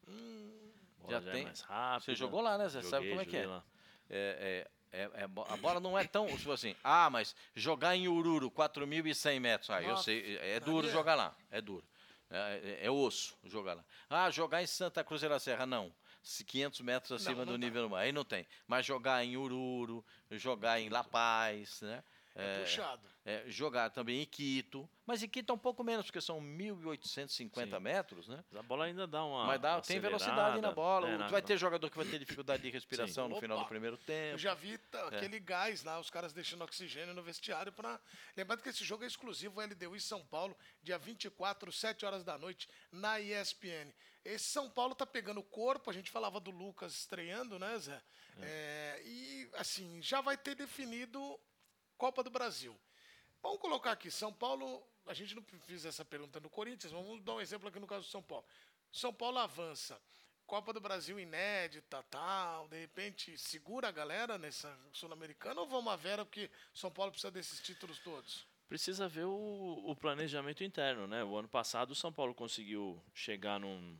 [0.07, 2.05] Bola Já já, tem- é mais rápido.
[2.05, 2.69] Você jogou lá, né?
[2.69, 3.47] Você sabe Joguei, como é que é.
[3.47, 3.65] lá.
[4.11, 6.27] É, é, é- é a bola não é tão.
[6.37, 9.71] Tipo assim, ah, mas jogar em Ururu, 4.100 metros.
[9.71, 10.91] Ah, eu Nossa, sei, é duro é.
[10.91, 11.35] jogar lá.
[11.51, 11.85] É duro.
[12.31, 13.85] É, é- é osso jogar lá.
[14.09, 15.93] Ah, jogar em Santa Cruz da Serra, não.
[16.23, 17.67] Se 500 metros acima não do dá.
[17.67, 18.01] nível do mar.
[18.01, 18.47] Aí não tem.
[18.67, 22.03] Mas jogar em Ururu, jogar em La Paz, né?
[22.37, 23.09] É, É, puxado.
[23.25, 24.89] é, jogar também em Quito.
[25.07, 27.29] Mas em Quito é um pouco menos, porque são 1.850
[27.77, 27.81] Sim.
[27.81, 28.45] metros, né?
[28.51, 29.47] Mas A bola ainda dá uma.
[29.47, 31.09] Mas dá, tem velocidade na bola.
[31.09, 33.69] É, vai ter jogador que vai ter dificuldade de respiração no final do Opa!
[33.69, 34.35] primeiro tempo.
[34.35, 34.99] Eu já vi É.
[35.17, 38.01] aquele gás lá, os caras deixando oxigênio no vestiário para.
[38.37, 42.37] Lembrando que esse jogo é exclusivo LDU em São Paulo, dia 24, 7 horas da
[42.37, 43.93] noite, na ESPN.
[44.25, 48.03] Esse São Paulo tá pegando corpo, a gente falava do Lucas estreando, né, Zé?
[48.41, 51.39] É, e assim, já vai ter definido
[52.05, 52.79] Copa do Brasil.
[53.43, 57.33] Vamos colocar aqui, São Paulo, a gente não fez essa pergunta no Corinthians, vamos dar
[57.33, 58.45] um exemplo aqui no caso do São Paulo.
[58.93, 59.99] São Paulo avança.
[60.47, 65.97] Copa do Brasil inédita, tal, de repente segura a galera nessa Sul-Americana ou vamos a
[65.97, 68.47] vera porque São Paulo precisa desses títulos todos?
[68.69, 71.25] Precisa ver o, o planejamento interno, né?
[71.25, 73.99] O ano passado o São Paulo conseguiu chegar num-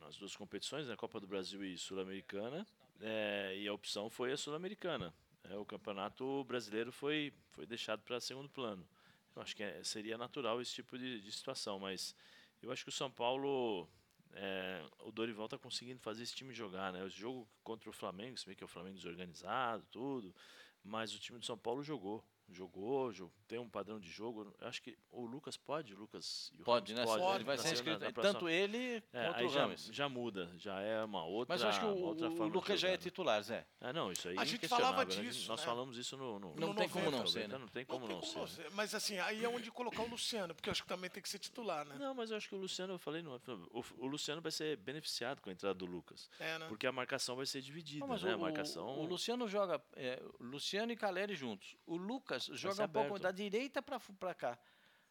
[0.00, 0.96] nas duas competições, né?
[0.96, 2.66] Copa do Brasil e Sul-Americana,
[2.98, 5.12] é, e a opção foi a Sul-Americana.
[5.50, 8.86] É, o campeonato brasileiro foi, foi deixado para segundo plano.
[9.34, 12.14] Eu acho que é- seria natural esse tipo de, de situação, mas
[12.62, 13.88] eu acho que o São Paulo,
[14.32, 17.02] é, o Dorival está conseguindo fazer esse time jogar, né?
[17.04, 20.34] O jogo contra o Flamengo, se vê que é o Flamengo desorganizado, tudo,
[20.82, 22.24] mas o time do São Paulo jogou.
[22.48, 24.54] Jogou, jo- tem um padrão de jogo.
[24.60, 27.00] Eu acho que o Lucas pode, o Lucas e o Pode, né?
[27.02, 27.98] Ramos Pode, ele vai tá ser inscrito.
[28.00, 29.88] na- na Tanto ele É, quanto aí o já, Rames.
[29.92, 31.54] já muda, já é uma outra.
[31.54, 32.96] Mas eu acho que o, o Lucas já é né?
[32.98, 33.66] titular, Zé.
[33.80, 35.10] Ah, não, isso aí A é gente falava né?
[35.14, 35.66] disso, Nós né?
[35.66, 36.38] falamos isso no.
[36.38, 37.58] no Não No tem como 90, não ser, né?
[37.58, 38.38] Não tem como não, ser.
[38.38, 38.70] não ser.
[38.72, 41.28] Mas assim, aí é onde colocar o Luciano, porque eu acho que também tem que
[41.28, 41.96] ser titular, né?
[41.98, 43.34] Não, mas eu acho que o Luciano, eu falei, no,
[43.72, 46.30] o, o Luciano vai ser beneficiado com a entrada do Lucas.
[46.38, 46.66] É, né?
[46.68, 48.32] Porque a marcação vai ser dividida, Não, mas né?
[48.32, 48.86] o, a marcação.
[49.00, 49.82] o Luciano joga.
[49.94, 51.76] é, Luciano e Caleri juntos.
[51.86, 54.58] O Lucas joga ser um pouco da direita para cá.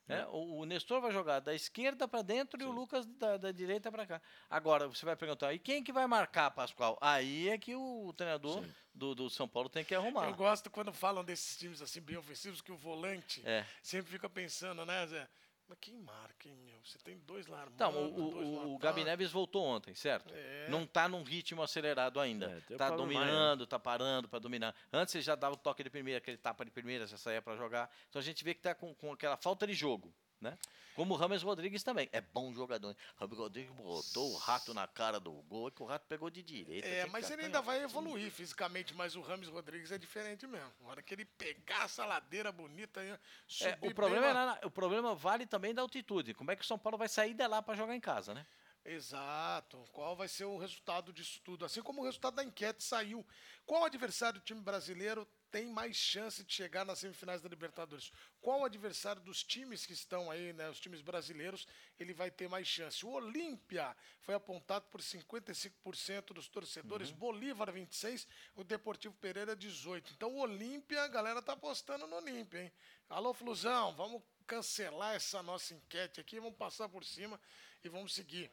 [0.07, 0.19] né?
[0.21, 0.25] É.
[0.27, 2.75] O, o Nestor vai jogar da esquerda para dentro e o Sim.
[2.75, 4.21] Lucas da, da direita para cá.
[4.49, 6.97] Agora, você vai perguntar, e quem que vai marcar, Pascoal?
[7.01, 8.71] Aí é que o treinador Sim.
[8.93, 10.25] do, do São Paulo tem que arrumar.
[10.27, 13.65] Eu gosto quando falam desses times assim bem ofensivos que o volante É.
[13.81, 15.27] sempre fica pensando, né, Zé?
[15.67, 16.75] Mas quem marca, hein, meu?
[16.83, 19.03] Você tem dois lá armando, Então, o, o, o Gabi.
[19.03, 20.31] Neves voltou ontem, certo?
[20.33, 20.67] É.
[20.69, 22.63] Não tá num ritmo acelerado ainda.
[22.69, 22.97] É, tá né?
[22.97, 24.75] dominando, tá parando para dominar.
[24.93, 27.55] Antes ele já dava o toque de primeira, aquele tapa de primeira, já saía para
[27.55, 27.89] jogar.
[28.09, 30.13] Então a gente vê que tá com, com aquela falta de jogo,
[30.45, 30.57] né?
[30.95, 32.07] Como o Rames Rodrigues também.
[32.13, 32.95] É bom jogador.
[33.17, 36.41] Rames Rodrigues botou o rato na cara do gol, é que o rato pegou de
[36.41, 36.87] direita.
[36.87, 40.71] É, mas ele ainda vai evoluir fisicamente, mas o Rames Rodrigues é diferente mesmo.
[40.81, 45.13] Na hora que ele pegar essa ladeira bonita É, subir o, problema é o problema
[45.13, 46.33] vale também da altitude.
[46.33, 48.45] Como é que o São Paulo vai sair de lá para jogar em casa, né?
[48.85, 49.83] Exato.
[49.91, 51.65] Qual vai ser o resultado disso tudo?
[51.65, 53.25] Assim como o resultado da enquete saiu.
[53.65, 58.11] Qual adversário do time brasileiro tem mais chance de chegar nas semifinais da Libertadores?
[58.41, 61.65] Qual adversário dos times que estão aí, né, os times brasileiros,
[61.97, 63.05] ele vai ter mais chance?
[63.05, 70.11] O Olímpia foi apontado por 55% dos torcedores, Bolívar 26, o Deportivo Pereira 18.
[70.11, 72.71] Então o Olímpia, a galera tá apostando no Olímpia, hein?
[73.07, 77.39] Alô, Flusão, vamos cancelar essa nossa enquete aqui, vamos passar por cima
[77.81, 78.51] e vamos seguir.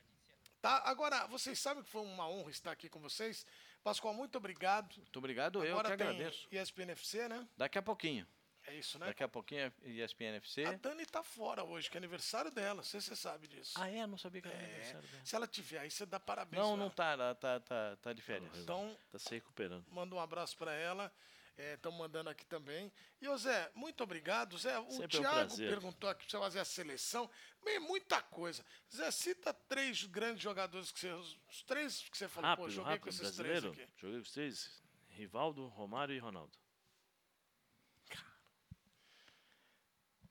[0.61, 0.81] Tá?
[0.85, 3.45] Agora, vocês sabem que foi uma honra estar aqui com vocês.
[3.83, 4.95] Pascoal, muito obrigado.
[4.97, 6.47] Muito obrigado, eu Agora que tem agradeço.
[6.51, 7.47] ESPN FC, né?
[7.57, 8.27] Daqui a pouquinho.
[8.65, 9.07] É isso, né?
[9.07, 10.65] Daqui a pouquinho é ESPN FC.
[10.65, 12.85] A Dani tá fora hoje, que é aniversário dela.
[12.85, 13.73] Se você sabe disso.
[13.77, 14.07] Ah, é?
[14.07, 15.25] Não sabia que era É, aniversário dela.
[15.25, 16.63] se ela tiver aí, você dá parabéns.
[16.63, 16.95] Não, não ela.
[16.95, 18.57] tá, ela tá, tá, tá de férias.
[18.59, 19.85] Então, Tá se recuperando.
[19.91, 21.13] manda um abraço para ela.
[21.57, 22.91] Estão mandando aqui também.
[23.21, 24.57] E, ô Zé, muito obrigado.
[24.59, 25.69] Zé, o Sempre é um Thiago prazer.
[25.69, 27.31] perguntou aqui para você fazer a seleção.
[27.63, 28.65] Bem, muita coisa.
[28.95, 31.13] Zé, cita três grandes jogadores que você.
[31.13, 33.73] Os três que você falou, pô, Rápido, joguei com rápido, esses brasileiro.
[33.73, 34.01] três aqui.
[34.01, 34.83] Joguei com os três.
[35.11, 36.59] Rivaldo, Romário e Ronaldo.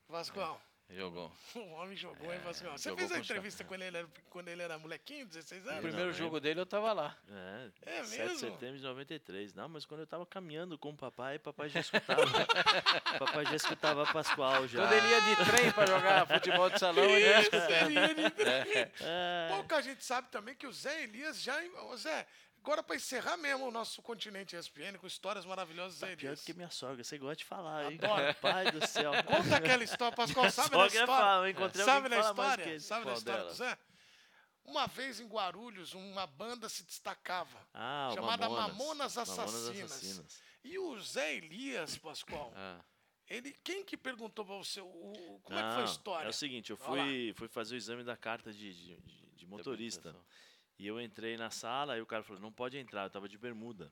[0.08, 0.62] Vascoal.
[0.94, 1.32] Jogou.
[1.56, 2.78] O homem jogou, hein, Vascoal?
[2.78, 5.82] Você jogou fez a entrevista quando ele, era, quando ele era molequinho, 16 O anos?
[5.82, 7.16] primeiro não, jogo dele eu tava lá.
[7.30, 7.70] É,
[8.00, 8.34] É 7 mesmo?
[8.36, 9.54] de setembro de 93.
[9.54, 12.22] Não, mas quando eu tava caminhando com o papai, papai já escutava.
[13.20, 14.80] papai já escutava Pascoal já.
[14.82, 17.86] Quando ele ia de trem pra jogar futebol de salão, ele ia Isso, escutar.
[17.86, 21.58] ele ia de- É, Pouca gente sabe também que o Zé Elias já.
[21.90, 22.28] Ô, Zé,
[22.62, 26.54] agora para encerrar mesmo o nosso continente ESPN com histórias maravilhosas, Zé pior do que
[26.54, 28.00] minha sogra, você gosta de falar, hein?
[28.02, 28.36] Adoro.
[28.36, 29.12] Pai do céu.
[29.26, 31.08] Conta aquela história, Pascoal, sabe da sogra história?
[31.08, 32.64] fala, eu encontrei sabe da história?
[32.64, 32.80] que ele.
[32.80, 33.54] Sabe da história do?
[33.54, 33.78] Zé?
[34.64, 38.68] Uma vez em Guarulhos, uma banda se destacava, Ah, chamada Mamonas.
[38.78, 39.92] Mamonas Assassinas.
[39.92, 40.42] Assassinas.
[40.64, 42.80] E o Zé Elias, Pascoal, Ah,
[43.28, 44.80] ele, quem que perguntou pra você?
[44.80, 46.26] O, como é que foi a Não, história?
[46.28, 48.98] É o seguinte, eu fui, fui fazer o exame da carta de, de,
[49.36, 50.16] de- motorista.
[50.80, 53.38] E eu entrei na sala, aí o cara falou, não pode entrar, eu tava de
[53.38, 53.92] bermuda.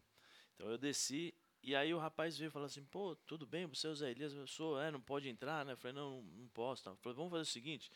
[0.56, 3.88] Então eu desci, e aí o rapaz veio e falou assim, pô, tudo bem, você
[3.88, 4.34] é o Zé Elias?
[4.34, 5.74] Eu sou, é, não pode entrar, né?
[5.74, 6.84] Eu falei, não, não posso.
[6.84, 6.96] Tá.
[6.96, 7.92] Falei, vamos fazer o seguinte,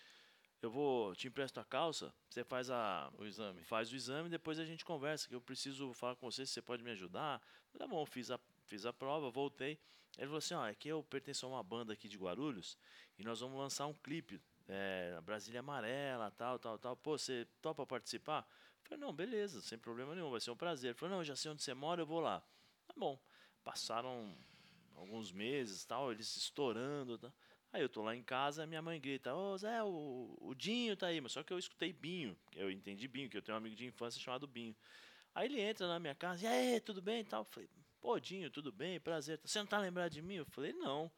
[0.61, 3.11] eu vou, te empresto a calça, você faz a...
[3.17, 3.63] O exame.
[3.63, 6.61] Faz o exame, depois a gente conversa, que eu preciso falar com você, se você
[6.61, 7.41] pode me ajudar.
[7.77, 9.79] Tá bom, fiz a, fiz a prova, voltei.
[10.17, 12.77] Ele falou assim, ó, é que eu pertenço a uma banda aqui de Guarulhos,
[13.17, 16.95] e nós vamos lançar um clipe, é, Brasília Amarela, tal, tal, tal.
[16.95, 18.47] Pô, você topa participar?
[18.83, 20.89] Falei, não, beleza, sem problema nenhum, vai ser um prazer.
[20.89, 22.41] Ele falou, não, já sei onde você mora, eu vou lá.
[22.87, 23.19] Tá bom.
[23.63, 24.35] Passaram
[24.95, 27.31] alguns meses, tal, eles estourando, tá?
[27.71, 31.07] Aí eu tô lá em casa, minha mãe grita, ô Zé, o, o Dinho tá
[31.07, 33.75] aí, mas só que eu escutei Binho, eu entendi Binho, que eu tenho um amigo
[33.75, 34.75] de infância chamado Binho.
[35.33, 37.41] Aí ele entra na minha casa, e aí, tudo bem e tal?
[37.41, 37.69] Eu falei,
[37.99, 39.39] pô, Dinho, tudo bem, prazer.
[39.43, 40.35] Você não tá lembrado de mim?
[40.35, 41.11] Eu falei, não.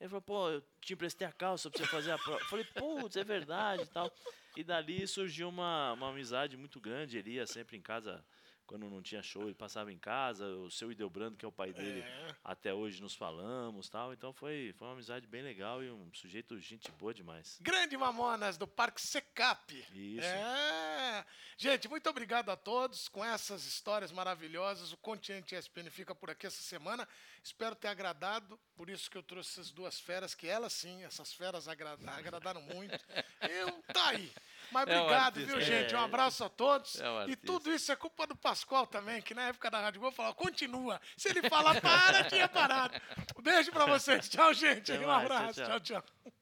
[0.00, 2.40] Ele falou, pô, eu te emprestei a calça pra você fazer a prova.
[2.40, 4.12] Eu falei, putz, é verdade e tal.
[4.56, 7.18] E dali surgiu uma, uma amizade muito grande.
[7.18, 8.24] Ele ia sempre em casa,
[8.66, 10.46] quando não tinha show, ele passava em casa.
[10.46, 12.34] O seu Ideobrando, que é o pai dele, É.
[12.42, 14.12] até hoje nos falamos tal.
[14.12, 17.58] Então foi, foi uma amizade bem legal e um sujeito gente boa demais.
[17.60, 19.74] Grande Mamonas do Parque Secap.
[19.92, 20.26] Isso.
[20.26, 21.24] É.
[21.56, 24.92] Gente, muito obrigado a todos com essas histórias maravilhosas.
[24.92, 27.08] O Continente ESPN fica por aqui essa semana.
[27.42, 28.58] Espero ter agradado.
[28.74, 32.60] Por isso que eu trouxe essas duas feras, que elas sim, essas feras agra- agradaram
[32.62, 32.98] muito.
[33.42, 34.32] Eu, tá aí.
[34.70, 35.46] Mas É obrigado, artista.
[35.46, 35.94] viu, gente?
[35.94, 37.00] Um abraço a todos.
[37.00, 40.16] É e tudo isso é culpa do Pascoal também, que na época da Rádio Globo
[40.16, 41.00] falava, continua.
[41.16, 42.94] Se ele falar para, tinha parado.
[43.38, 44.28] Um beijo pra vocês.
[44.28, 44.92] Tchau, gente.
[44.92, 45.62] Um abraço.
[45.62, 45.80] tchau.
[45.80, 46.02] tchau.
[46.02, 46.33] tchau.